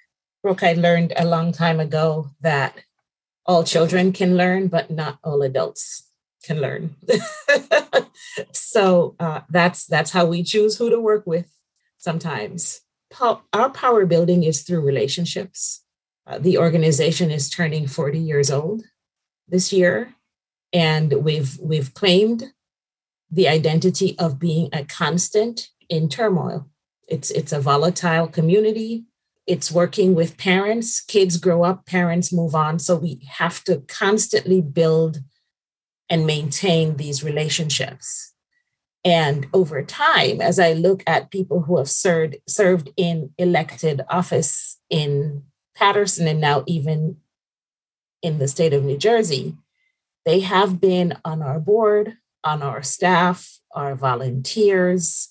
[0.46, 2.72] brooke i learned a long time ago that
[3.46, 5.84] all children can learn but not all adults
[6.44, 6.94] can learn
[8.52, 11.48] so uh, that's that's how we choose who to work with
[11.98, 12.80] sometimes
[13.52, 15.82] our power building is through relationships
[16.26, 18.82] uh, the organization is turning 40 years old
[19.48, 20.14] this year,
[20.72, 22.52] and we've we've claimed
[23.30, 26.68] the identity of being a constant in turmoil.
[27.08, 29.04] It's it's a volatile community.
[29.46, 31.00] It's working with parents.
[31.00, 32.78] Kids grow up, parents move on.
[32.78, 35.20] So we have to constantly build
[36.08, 38.32] and maintain these relationships.
[39.04, 44.78] And over time, as I look at people who have served served in elected office
[44.90, 45.44] in
[45.76, 47.18] Paterson and now even
[48.22, 49.56] in the state of New Jersey,
[50.24, 55.28] they have been on our board, on our staff, our volunteers.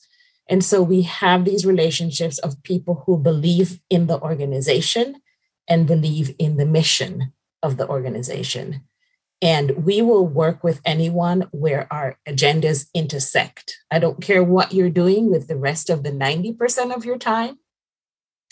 [0.47, 5.21] And so we have these relationships of people who believe in the organization
[5.67, 7.33] and believe in the mission
[7.63, 8.81] of the organization.
[9.41, 13.79] And we will work with anyone where our agendas intersect.
[13.91, 17.59] I don't care what you're doing with the rest of the 90% of your time.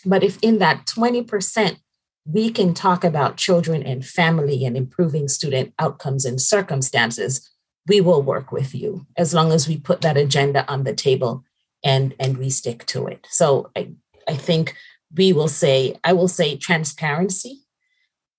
[0.05, 1.77] But if in that 20%
[2.25, 7.49] we can talk about children and family and improving student outcomes and circumstances,
[7.87, 11.43] we will work with you as long as we put that agenda on the table
[11.83, 13.27] and and we stick to it.
[13.29, 13.91] So I,
[14.27, 14.75] I think
[15.15, 17.61] we will say, I will say transparency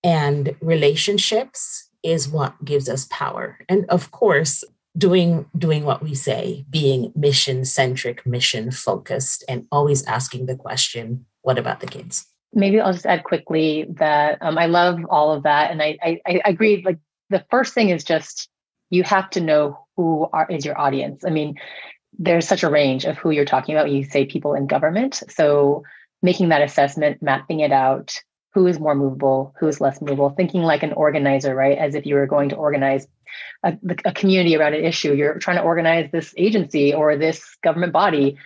[0.03, 3.59] and relationships is what gives us power.
[3.69, 4.65] And of course,
[4.97, 11.27] doing doing what we say, being mission centric, mission focused, and always asking the question,
[11.43, 12.27] what about the kids?
[12.55, 16.21] maybe I'll just add quickly that um, I love all of that, and I, I,
[16.27, 16.83] I agree.
[16.85, 16.99] Like
[17.31, 18.49] the first thing is just
[18.91, 21.25] you have to know who are, is your audience.
[21.25, 21.57] I mean,
[22.19, 23.91] there's such a range of who you're talking about.
[23.91, 25.83] You say people in government, so
[26.23, 28.23] making that assessment, mapping it out.
[28.55, 31.77] who is more movable, who is less movable, thinking like an organizer, right?
[31.77, 33.07] As if you were going to organize
[33.65, 35.13] a, a community around an issue.
[35.13, 38.39] You're trying to organize this agency or this government body.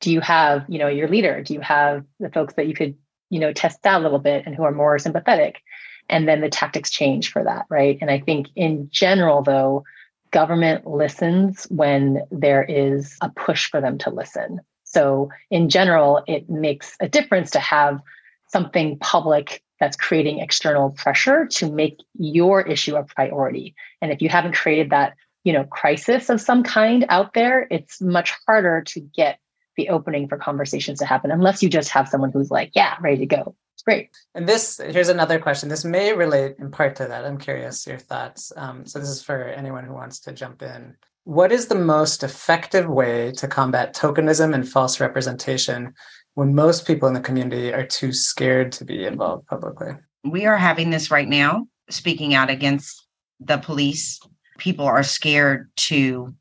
[0.00, 1.42] Do you have, you know, your leader?
[1.42, 2.96] Do you have the folks that you could,
[3.28, 5.60] you know, test out a little bit and who are more sympathetic?
[6.08, 7.98] And then the tactics change for that, right?
[8.00, 9.84] And I think in general, though,
[10.30, 14.60] government listens when there is a push for them to listen.
[14.84, 18.00] So, in general, it makes a difference to have
[18.48, 23.74] something public that's creating external pressure to make your issue a priority.
[24.02, 25.14] And if you haven't created that,
[25.44, 29.38] you know, crisis of some kind out there, it's much harder to get
[29.80, 33.16] the opening for conversations to happen unless you just have someone who's like, yeah, ready
[33.16, 33.56] to go.
[33.74, 34.10] It's great.
[34.34, 35.70] And this, here's another question.
[35.70, 37.24] This may relate in part to that.
[37.24, 38.52] I'm curious your thoughts.
[38.54, 40.96] Um, so this is for anyone who wants to jump in.
[41.24, 45.94] What is the most effective way to combat tokenism and false representation
[46.34, 49.92] when most people in the community are too scared to be involved publicly?
[50.24, 53.06] We are having this right now, speaking out against
[53.40, 54.20] the police.
[54.58, 56.34] People are scared to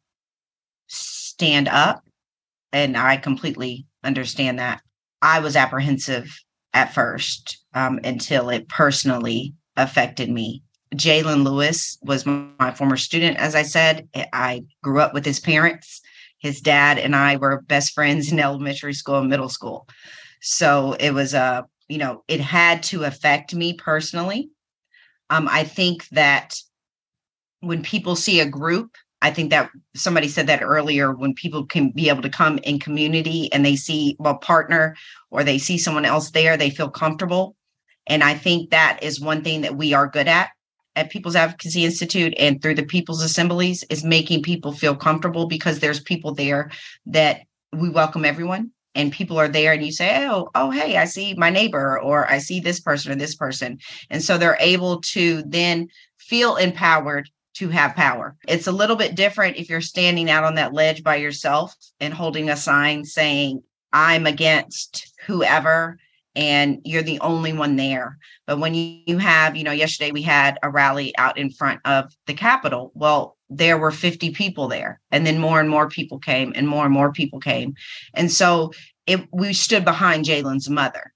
[0.88, 2.04] stand up.
[2.72, 4.82] And I completely understand that.
[5.22, 6.30] I was apprehensive
[6.74, 10.64] at first um, until it personally affected me.
[10.96, 14.08] Jalen Lewis was my former student, as I said.
[14.34, 16.02] I grew up with his parents
[16.40, 19.88] his dad and I were best friends in elementary school and middle school.
[20.42, 24.52] So it was a, uh, you know, it had to affect me personally.
[25.32, 26.56] Um, I think that
[27.62, 31.90] when people see a group, I think that somebody said that earlier when people can
[31.90, 34.96] be able to come in community and they see a partner
[35.30, 37.56] or they see someone else there, they feel comfortable.
[38.08, 40.50] And I think that is one thing that we are good at
[40.96, 45.80] at People's Advocacy Institute and through the People's Assemblies is making people feel comfortable because
[45.80, 46.72] there's people there
[47.06, 47.42] that
[47.74, 51.36] we welcome everyone and people are there and you say oh oh hey i see
[51.36, 53.78] my neighbor or i see this person or this person
[54.10, 57.30] and so they're able to then feel empowered
[57.60, 61.04] to have power it's a little bit different if you're standing out on that ledge
[61.04, 63.62] by yourself and holding a sign saying
[63.94, 65.98] i'm against whoever
[66.36, 68.18] and you're the only one there.
[68.46, 72.16] But when you, have, you know, yesterday we had a rally out in front of
[72.28, 72.92] the Capitol.
[72.96, 76.86] Well, there were 50 people there, and then more and more people came, and more
[76.86, 77.76] and more people came.
[78.14, 78.72] And so
[79.08, 81.14] it, we stood behind Jalen's mother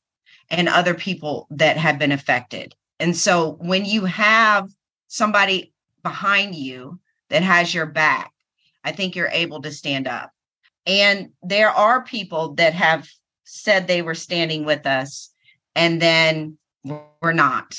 [0.50, 2.76] and other people that had been affected.
[3.00, 4.70] And so when you have
[5.08, 5.73] somebody
[6.04, 7.00] behind you
[7.30, 8.32] that has your back,
[8.84, 10.32] I think you're able to stand up.
[10.86, 13.08] And there are people that have
[13.46, 15.32] said they were standing with us
[15.76, 17.76] and then we're not.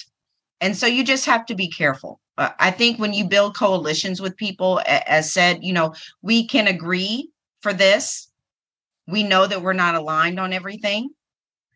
[0.61, 2.20] And so you just have to be careful.
[2.37, 7.31] I think when you build coalitions with people, as said, you know, we can agree
[7.61, 8.29] for this.
[9.07, 11.11] We know that we're not aligned on everything.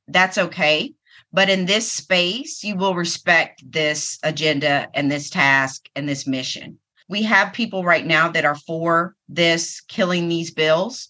[0.08, 0.94] That's okay.
[1.32, 6.78] But in this space, you will respect this agenda and this task and this mission.
[7.08, 11.08] We have people right now that are for this killing these bills.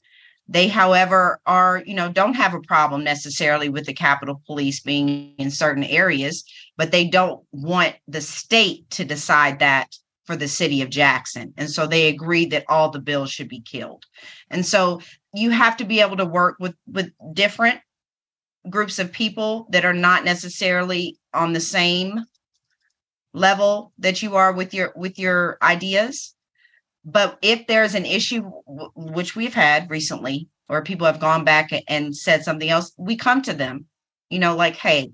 [0.49, 5.35] They, however, are, you know, don't have a problem necessarily with the Capitol Police being
[5.39, 6.43] in certain areas,
[6.77, 9.95] but they don't want the state to decide that
[10.25, 11.53] for the city of Jackson.
[11.57, 14.05] And so they agree that all the bills should be killed.
[14.51, 15.01] And so
[15.35, 17.81] you have to be able to work with with different
[18.71, 22.25] groups of people that are not necessarily on the same
[23.35, 26.35] level that you are with your with your ideas
[27.11, 28.43] but if there's an issue,
[28.95, 33.41] which we've had recently, or people have gone back and said something else, we come
[33.43, 33.87] to them,
[34.29, 35.13] you know, like, hey,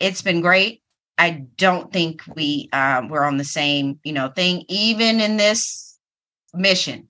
[0.00, 0.82] it's been great.
[1.18, 4.64] I don't think we um, we're on the same, you know, thing.
[4.68, 5.98] Even in this
[6.54, 7.08] mission,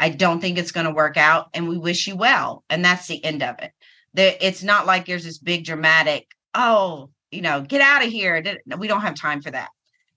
[0.00, 2.64] I don't think it's going to work out, and we wish you well.
[2.70, 3.72] And that's the end of it.
[4.16, 8.42] There, it's not like there's this big dramatic, oh, you know, get out of here.
[8.78, 9.68] We don't have time for that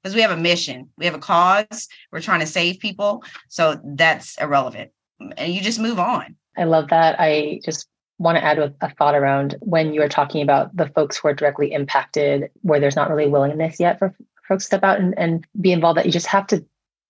[0.02, 3.24] because we have a mission, we have a cause, we're trying to save people.
[3.50, 4.92] So that's irrelevant.
[5.36, 6.38] And you just move on.
[6.58, 7.18] I love that.
[7.20, 7.90] I just
[8.20, 11.34] want to add a thought around when you are talking about the folks who are
[11.34, 14.16] directly impacted, where there's not really willingness yet for
[14.48, 16.66] folks to step out and, and be involved, that you just have to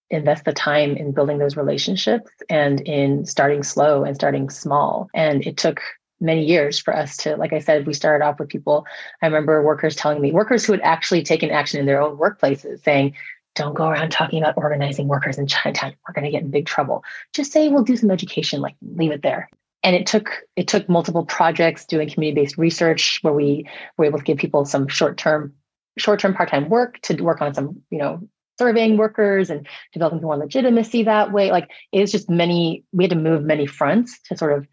[0.09, 5.07] invest the time in building those relationships and in starting slow and starting small.
[5.13, 5.81] And it took
[6.21, 8.85] many years for us to, like I said, we started off with people.
[9.21, 12.83] I remember workers telling me, workers who had actually taken action in their own workplaces
[12.83, 13.15] saying,
[13.55, 15.93] don't go around talking about organizing workers in Chinatown.
[16.07, 17.03] We're going to get in big trouble.
[17.33, 19.49] Just say we'll do some education, like leave it there.
[19.83, 23.67] And it took it took multiple projects doing community-based research where we
[23.97, 25.53] were able to give people some short-term,
[25.97, 28.21] short-term part-time work to work on some, you know,
[28.57, 31.49] surveying workers and developing more legitimacy that way.
[31.49, 34.67] Like it's just many, we had to move many fronts to sort of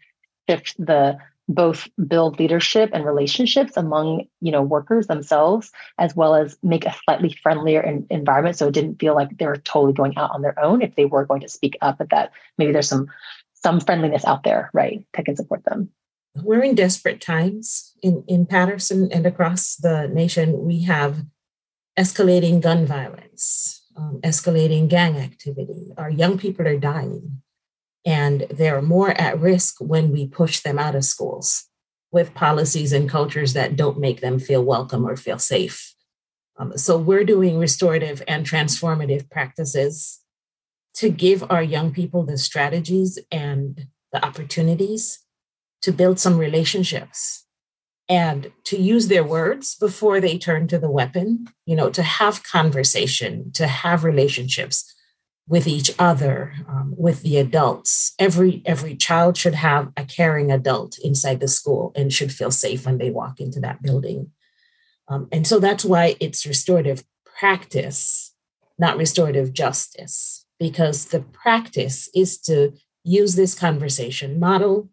[0.49, 1.17] shift the
[1.47, 6.95] both build leadership and relationships among you know workers themselves as well as make a
[7.05, 10.41] slightly friendlier in, environment so it didn't feel like they were totally going out on
[10.41, 13.07] their own if they were going to speak up at that maybe there's some
[13.53, 15.89] some friendliness out there right that can support them.
[16.35, 20.65] We're in desperate times in in Paterson and across the nation.
[20.65, 21.25] We have
[21.97, 25.91] escalating gun violence um, escalating gang activity.
[25.97, 27.41] Our young people are dying
[28.07, 31.65] and they're more at risk when we push them out of schools
[32.09, 35.93] with policies and cultures that don't make them feel welcome or feel safe.
[36.57, 40.21] Um, so we're doing restorative and transformative practices
[40.95, 45.19] to give our young people the strategies and the opportunities
[45.81, 47.45] to build some relationships
[48.07, 52.43] and to use their words before they turn to the weapon, you know, to have
[52.43, 54.93] conversation, to have relationships
[55.47, 58.13] with each other, um, with the adults.
[58.19, 62.85] Every every child should have a caring adult inside the school and should feel safe
[62.85, 64.31] when they walk into that building.
[65.07, 68.33] Um, and so that's why it's restorative practice,
[68.77, 72.73] not restorative justice, because the practice is to
[73.03, 74.89] use this conversation model,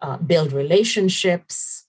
[0.00, 1.86] uh, build relationships,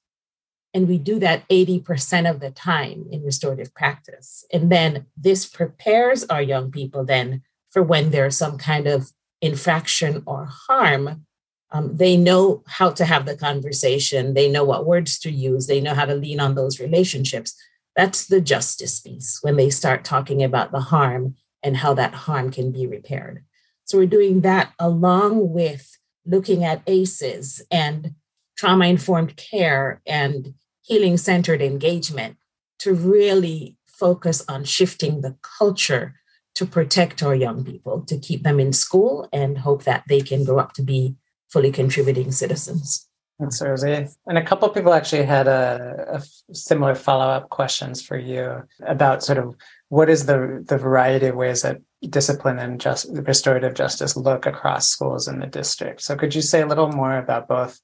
[0.74, 4.46] and we do that 80% of the time in restorative practice.
[4.52, 9.12] And then this prepares our young people then for when there's some kind of
[9.42, 11.26] infraction or harm,
[11.72, 14.34] um, they know how to have the conversation.
[14.34, 15.68] They know what words to use.
[15.68, 17.56] They know how to lean on those relationships.
[17.96, 22.52] That's the justice piece when they start talking about the harm and how that harm
[22.52, 23.44] can be repaired.
[23.86, 28.16] So we're doing that along with looking at ACEs and
[28.58, 32.38] trauma informed care and healing centered engagement
[32.80, 36.16] to really focus on shifting the culture
[36.56, 40.44] to protect our young people, to keep them in school and hope that they can
[40.44, 41.16] grow up to be
[41.50, 43.08] fully contributing citizens.
[43.40, 44.08] Thanks, Rosie.
[44.28, 49.24] And a couple of people actually had a, a similar follow-up questions for you about
[49.24, 49.56] sort of
[49.90, 54.90] what is the the variety of ways that discipline and just restorative justice look across
[54.90, 56.02] schools in the district.
[56.04, 57.80] So could you say a little more about both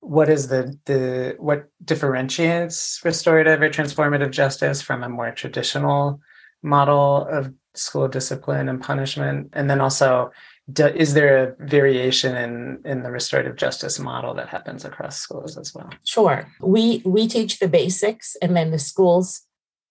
[0.00, 6.20] what is the the what differentiates restorative or transformative justice from a more traditional
[6.62, 9.50] model of school discipline and punishment?
[9.52, 10.30] And then also,
[10.72, 15.56] do, is there a variation in in the restorative justice model that happens across schools
[15.56, 15.90] as well?
[16.04, 16.48] Sure.
[16.60, 19.42] We we teach the basics, and then the schools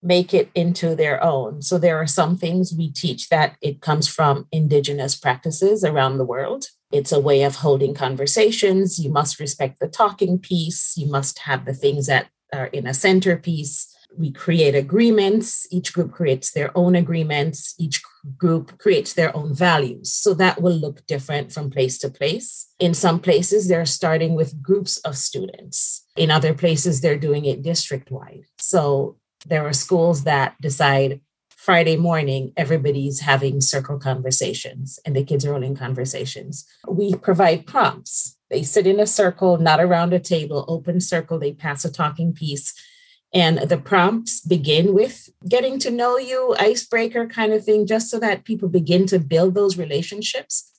[0.02, 1.62] make it into their own.
[1.62, 6.24] So there are some things we teach that it comes from indigenous practices around the
[6.24, 6.66] world.
[6.92, 8.98] It's a way of holding conversations.
[8.98, 10.96] You must respect the talking piece.
[10.96, 15.66] You must have the things that are in a centerpiece we create agreements.
[15.70, 17.74] Each group creates their own agreements.
[17.78, 18.02] Each
[18.36, 20.12] group creates their own values.
[20.12, 22.68] So that will look different from place to place.
[22.78, 26.06] In some places, they're starting with groups of students.
[26.16, 28.44] In other places, they're doing it district wide.
[28.58, 31.20] So there are schools that decide
[31.56, 36.64] Friday morning, everybody's having circle conversations and the kids are holding conversations.
[36.86, 38.36] We provide prompts.
[38.50, 41.40] They sit in a circle, not around a table, open circle.
[41.40, 42.72] They pass a talking piece
[43.34, 48.18] and the prompts begin with getting to know you, icebreaker kind of thing, just so
[48.20, 50.70] that people begin to build those relationships.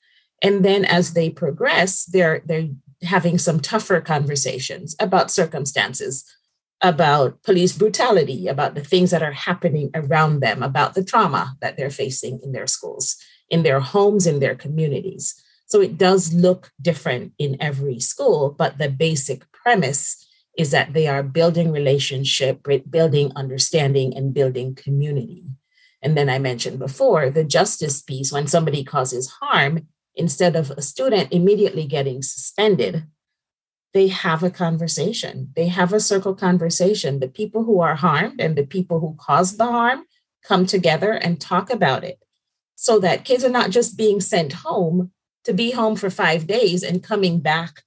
[0.41, 2.69] And then as they progress, they're they're
[3.03, 6.25] having some tougher conversations about circumstances,
[6.81, 11.77] about police brutality, about the things that are happening around them, about the trauma that
[11.77, 13.17] they're facing in their schools,
[13.49, 15.35] in their homes, in their communities.
[15.67, 20.26] So it does look different in every school, but the basic premise
[20.57, 25.45] is that they are building relationship, building understanding, and building community.
[26.01, 30.81] And then I mentioned before the justice piece when somebody causes harm, instead of a
[30.81, 33.05] student immediately getting suspended,
[33.93, 35.51] they have a conversation.
[35.55, 37.19] They have a circle conversation.
[37.19, 40.05] The people who are harmed and the people who caused the harm
[40.43, 42.19] come together and talk about it
[42.75, 45.11] so that kids are not just being sent home
[45.43, 47.83] to be home for five days and coming back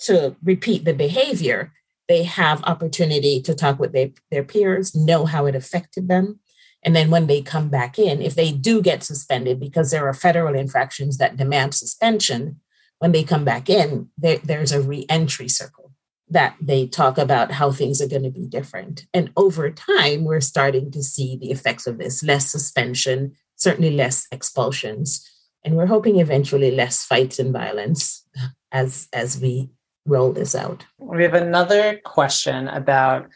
[0.00, 1.72] to repeat the behavior
[2.08, 6.40] they have opportunity to talk with their, their peers, know how it affected them.
[6.82, 10.14] And then when they come back in, if they do get suspended, because there are
[10.14, 12.60] federal infractions that demand suspension,
[12.98, 15.92] when they come back in, there, there's a reentry circle
[16.30, 19.06] that they talk about how things are going to be different.
[19.14, 24.26] And over time, we're starting to see the effects of this less suspension, certainly less
[24.30, 25.26] expulsions.
[25.64, 28.26] And we're hoping eventually less fights and violence
[28.72, 29.70] as, as we
[30.08, 30.84] roll this out.
[30.98, 33.28] We have another question about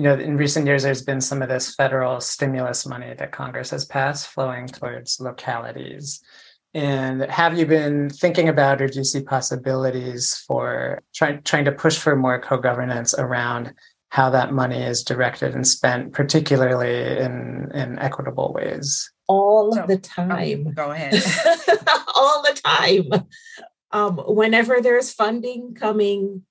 [0.00, 3.68] you know, in recent years, there's been some of this federal stimulus money that Congress
[3.68, 6.22] has passed flowing towards localities.
[6.72, 11.72] And have you been thinking about or do you see possibilities for trying trying to
[11.72, 13.74] push for more co-governance around
[14.08, 19.12] how that money is directed and spent, particularly in, in equitable ways?
[19.28, 20.64] All so, the time.
[20.68, 21.12] Oh, go ahead.
[22.14, 23.28] All the time.
[23.92, 26.42] Um, whenever there's funding coming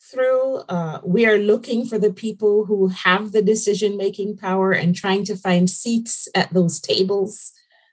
[0.00, 4.94] through, uh, we are looking for the people who have the decision making power and
[4.94, 7.52] trying to find seats at those tables.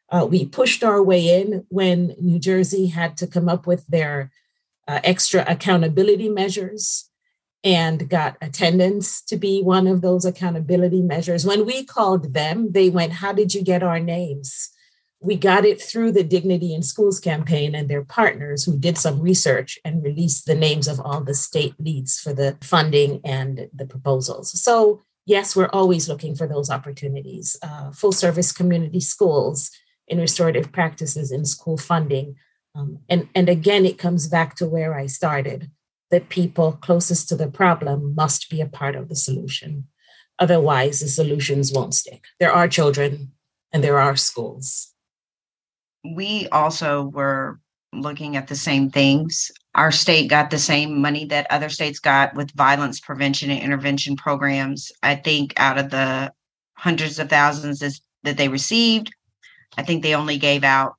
[0.09, 4.31] Uh, we pushed our way in when New Jersey had to come up with their
[4.87, 7.09] uh, extra accountability measures
[7.63, 11.45] and got attendance to be one of those accountability measures.
[11.45, 14.69] When we called them, they went, How did you get our names?
[15.19, 19.21] We got it through the Dignity in Schools campaign and their partners who did some
[19.21, 23.85] research and released the names of all the state leads for the funding and the
[23.85, 24.61] proposals.
[24.61, 27.57] So, yes, we're always looking for those opportunities.
[27.63, 29.71] Uh, full service community schools
[30.07, 32.35] in restorative practices in school funding.
[32.75, 35.71] Um, and, and again, it comes back to where I started
[36.11, 39.87] the people closest to the problem must be a part of the solution.
[40.39, 42.25] Otherwise, the solutions won't stick.
[42.39, 43.31] There are children
[43.71, 44.93] and there are schools.
[46.13, 47.59] We also were
[47.93, 49.51] looking at the same things.
[49.73, 54.15] Our state got the same money that other states got with violence prevention and intervention
[54.15, 54.91] programs.
[55.01, 56.31] I think out of the
[56.75, 57.79] hundreds of thousands
[58.23, 59.13] that they received,
[59.77, 60.95] I think they only gave out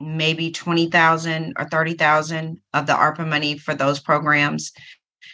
[0.00, 4.72] maybe 20,000 or 30,000 of the ARPA money for those programs.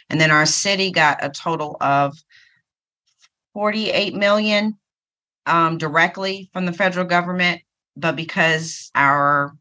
[0.09, 2.17] And then our city got a total of
[3.53, 4.77] 48 million
[5.45, 7.61] um, directly from the federal government.
[7.95, 9.55] But because our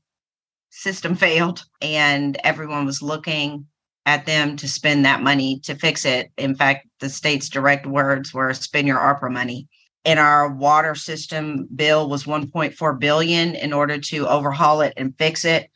[0.71, 3.67] system failed and everyone was looking
[4.07, 8.35] at them to spend that money to fix it, in fact, the state's direct words
[8.35, 9.69] were spend your ARPA money.
[10.05, 15.45] And our water system bill was 1.4 billion in order to overhaul it and fix
[15.45, 15.71] it.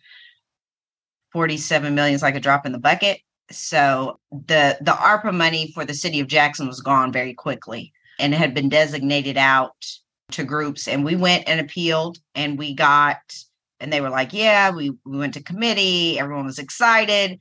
[1.33, 3.21] 47 million is like a drop in the bucket.
[3.51, 8.35] So the the arpa money for the city of jackson was gone very quickly and
[8.35, 9.75] had been designated out
[10.33, 13.19] to groups and we went and appealed and we got
[13.81, 17.39] and they were like yeah we, we went to committee everyone was excited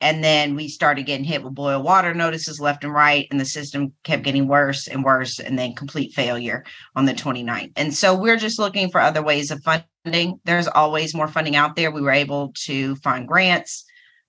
[0.00, 3.44] and then we started getting hit with boil water notices left and right, and the
[3.44, 6.64] system kept getting worse and worse, and then complete failure
[6.96, 7.72] on the 29th.
[7.76, 10.40] And so we're just looking for other ways of funding.
[10.44, 11.90] There's always more funding out there.
[11.90, 13.84] We were able to find grants,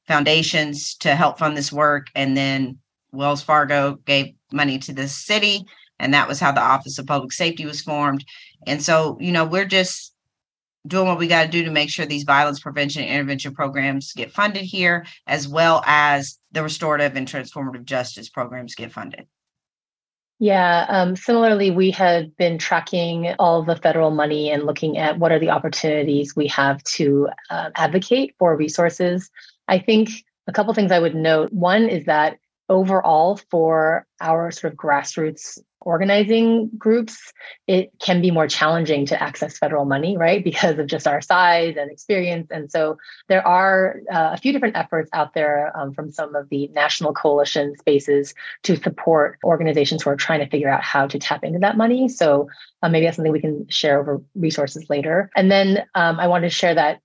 [0.07, 2.07] foundations to help fund this work.
[2.15, 2.79] And then
[3.13, 5.65] Wells Fargo gave money to the city,
[6.01, 8.25] and that was how the Office of Public Safety was formed.
[8.67, 10.13] And so, you know, we're just
[10.87, 14.13] doing what we got to do to make sure these violence prevention and intervention programs
[14.13, 19.27] get funded here, as well as the restorative and transformative justice programs get funded.
[20.39, 25.31] Yeah, um, similarly, we have been tracking all the federal money and looking at what
[25.31, 29.29] are the opportunities we have to uh, advocate for resources.
[29.67, 30.09] I think
[30.47, 31.53] a couple things I would note.
[31.53, 32.39] One is that
[32.71, 37.33] overall, for our sort of grassroots organizing groups,
[37.67, 40.43] it can be more challenging to access federal money, right?
[40.51, 42.47] Because of just our size and experience.
[42.49, 46.47] And so there are uh, a few different efforts out there um, from some of
[46.49, 48.33] the national coalition spaces
[48.63, 52.07] to support organizations who are trying to figure out how to tap into that money.
[52.07, 52.47] So
[52.83, 55.29] uh, maybe that's something we can share over resources later.
[55.35, 57.01] And then um, I wanted to share that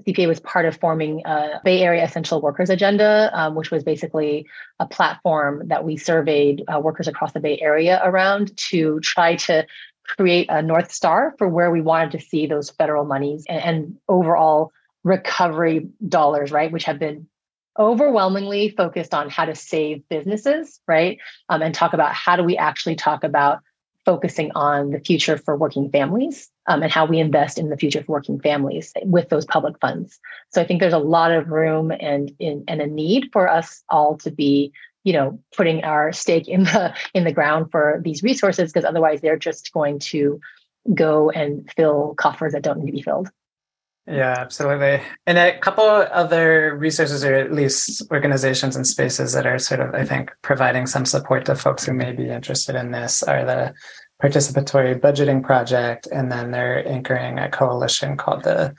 [0.00, 4.46] CPA was part of forming a Bay Area Essential Workers Agenda, um, which was basically
[4.80, 9.64] a platform that we surveyed uh, workers across the Bay Area around to try to
[10.04, 13.96] create a North Star for where we wanted to see those federal monies and, and
[14.08, 14.72] overall
[15.04, 17.28] recovery dollars, right, which have been
[17.78, 21.18] overwhelmingly focused on how to save businesses, right,
[21.48, 23.60] um, and talk about how do we actually talk about
[24.04, 28.02] focusing on the future for working families um, and how we invest in the future
[28.02, 30.18] for working families with those public funds.
[30.50, 33.82] So I think there's a lot of room and in, and a need for us
[33.88, 34.72] all to be,
[35.04, 39.20] you know, putting our stake in the in the ground for these resources because otherwise
[39.20, 40.40] they're just going to
[40.92, 43.30] go and fill coffers that don't need to be filled.
[44.06, 45.00] Yeah, absolutely.
[45.26, 49.94] And a couple other resources, or at least organizations and spaces that are sort of,
[49.94, 53.74] I think, providing some support to folks who may be interested in this are the
[54.22, 58.74] Participatory Budgeting Project, and then they're anchoring a coalition called the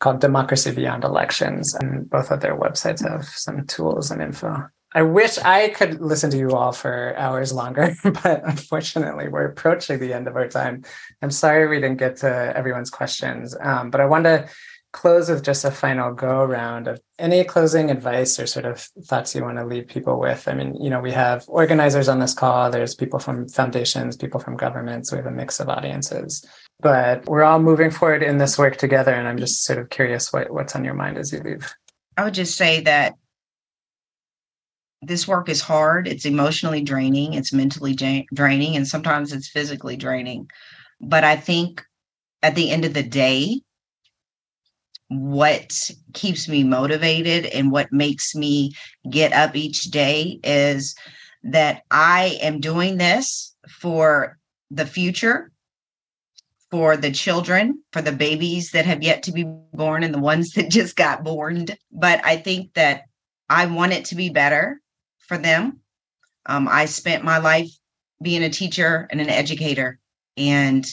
[0.00, 4.68] called Democracy Beyond Elections, and both of their websites have some tools and info.
[4.94, 9.98] I wish I could listen to you all for hours longer, but unfortunately, we're approaching
[9.98, 10.84] the end of our time.
[11.22, 14.48] I'm sorry we didn't get to everyone's questions, um, but I want to
[14.92, 19.34] close with just a final go around of any closing advice or sort of thoughts
[19.34, 20.46] you want to leave people with.
[20.46, 24.38] I mean, you know, we have organizers on this call, there's people from foundations, people
[24.38, 26.44] from governments, we have a mix of audiences.
[26.80, 29.14] but we're all moving forward in this work together.
[29.14, 31.72] And I'm just sort of curious what, what's on your mind as you leave.
[32.16, 33.14] I would just say that
[35.02, 36.06] this work is hard.
[36.06, 40.48] It's emotionally draining, it's mentally draining, and sometimes it's physically draining.
[41.00, 41.84] But I think
[42.42, 43.60] at the end of the day,
[45.08, 48.72] what keeps me motivated and what makes me
[49.10, 50.94] get up each day is
[51.42, 54.38] that I am doing this for
[54.70, 55.50] the future,
[56.70, 60.52] for the children, for the babies that have yet to be born and the ones
[60.54, 61.66] that just got born.
[61.90, 63.02] But I think that
[63.48, 64.80] I want it to be better
[65.26, 65.80] for them.
[66.46, 67.70] Um, I spent my life
[68.20, 69.98] being a teacher and an educator,
[70.36, 70.86] and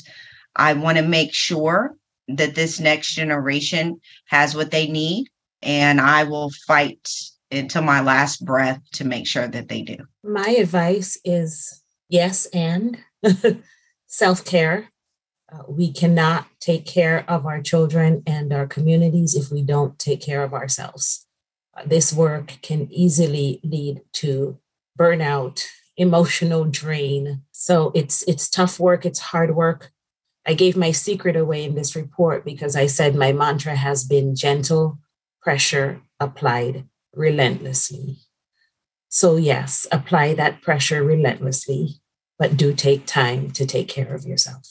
[0.56, 1.96] I want to make sure
[2.28, 5.28] that this next generation has what they need.
[5.62, 7.10] And I will fight
[7.52, 9.98] until my last breath to make sure that they do.
[10.24, 12.98] My advice is yes, and
[14.08, 14.90] self care.
[15.52, 20.22] Uh, we cannot take care of our children and our communities if we don't take
[20.22, 21.26] care of ourselves.
[21.86, 24.60] This work can easily lead to
[24.98, 25.66] burnout,
[25.98, 27.44] emotional drain.
[27.52, 29.92] So it's it's tough work, it's hard work,
[30.50, 34.36] I gave my secret away in this report because I said my mantra has been
[34.36, 34.98] gentle
[35.44, 38.18] pressure applied relentlessly.
[39.10, 42.02] So, yes, apply that pressure relentlessly,
[42.38, 44.68] but do take time to take care of yourself.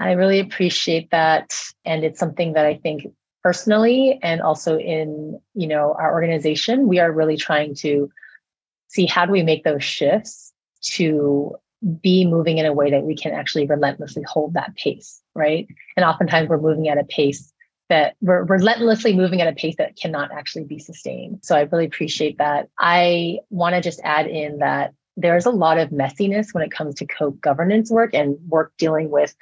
[0.00, 1.56] I really appreciate that.
[1.84, 3.06] And it's something that I think
[3.44, 8.10] personally and also in you know our organization we are really trying to
[8.88, 11.54] see how do we make those shifts to
[12.00, 15.66] be moving in a way that we can actually relentlessly hold that pace, right?
[15.96, 17.52] And oftentimes we're moving at a pace
[17.90, 21.40] that we're relentlessly moving at a pace that cannot actually be sustained.
[21.42, 22.70] So I really appreciate that.
[22.78, 26.94] I want to just add in that there's a lot of messiness when it comes
[26.96, 29.34] to co-governance work and work dealing with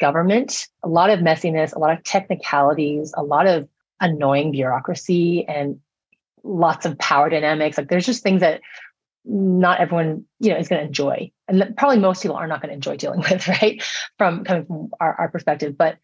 [0.00, 3.68] government, a lot of messiness, a lot of technicalities, a lot of
[4.00, 5.80] annoying bureaucracy and
[6.42, 7.78] lots of power dynamics.
[7.78, 8.60] Like there's just things that
[9.24, 11.30] not everyone you know is going to enjoy.
[11.48, 13.82] And probably most people are not going to enjoy dealing with right?
[14.18, 15.76] From coming from our, our perspective.
[15.76, 15.98] But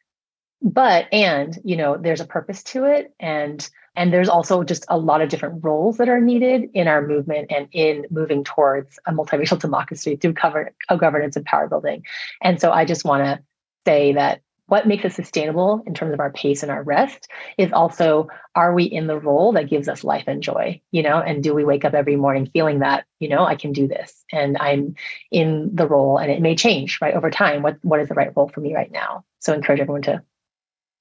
[0.62, 3.14] but and you know there's a purpose to it.
[3.20, 7.06] And and there's also just a lot of different roles that are needed in our
[7.06, 12.04] movement and in moving towards a multiracial democracy through cover, co-governance and power building.
[12.40, 13.42] And so i just want to
[13.86, 17.28] say that what makes it sustainable in terms of our pace and our rest
[17.59, 21.19] is also are we in the role that gives us life and joy you know?
[21.19, 24.24] And do we wake up every morning feeling that you know i can do this
[24.32, 24.94] and i'm
[25.31, 28.31] in the role and it may change right over time what what is the right
[28.36, 29.24] role for me right now?
[29.40, 30.23] So encourage everyone to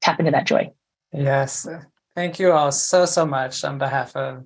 [0.02, 0.72] tap into that joy.
[1.12, 1.68] Yes.
[2.16, 4.44] Thank you all so so much on behalf of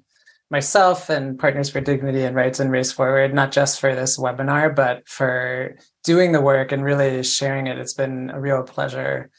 [0.53, 4.73] myself and Partners for Dignity and Rights and Race Forward, not just for this webinar,
[4.73, 7.79] but for doing the work and really sharing it.
[7.79, 9.31] It's been a real pleasure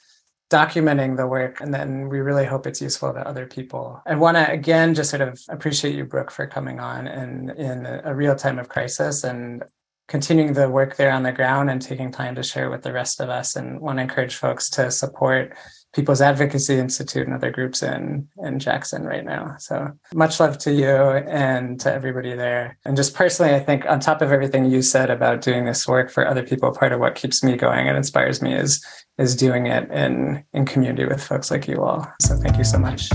[0.50, 4.36] documenting the work and then we really hope it's useful to other people i want
[4.36, 8.36] to again just sort of appreciate you brooke for coming on and in a real
[8.36, 9.64] time of crisis and
[10.08, 13.20] continuing the work there on the ground and taking time to share with the rest
[13.20, 15.56] of us and want to encourage folks to support
[15.94, 19.54] People's Advocacy Institute and other groups in in Jackson right now.
[19.58, 22.76] So much love to you and to everybody there.
[22.84, 26.10] And just personally, I think on top of everything you said about doing this work
[26.10, 28.84] for other people, part of what keeps me going and inspires me is
[29.18, 32.06] is doing it in in community with folks like you all.
[32.20, 33.08] So thank you so much.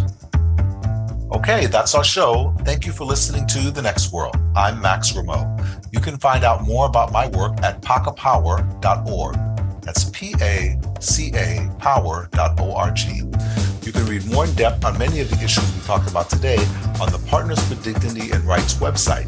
[1.32, 2.56] Okay, that's our show.
[2.62, 4.36] Thank you for listening to The Next World.
[4.56, 5.79] I'm Max Rameau.
[5.92, 9.36] You can find out more about my work at pacapower.org.
[9.82, 13.00] That's P A C A power.org.
[13.00, 16.58] You can read more in depth on many of the issues we talked about today
[17.02, 19.26] on the Partners for Dignity and Rights website,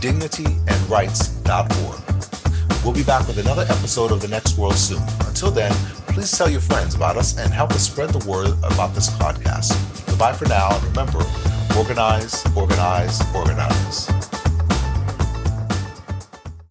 [0.00, 2.84] dignityandrights.org.
[2.84, 5.00] We'll be back with another episode of The Next World soon.
[5.20, 5.70] Until then,
[6.08, 9.72] please tell your friends about us and help us spread the word about this podcast.
[10.06, 11.24] Goodbye for now, and remember
[11.76, 14.31] organize, organize, organize.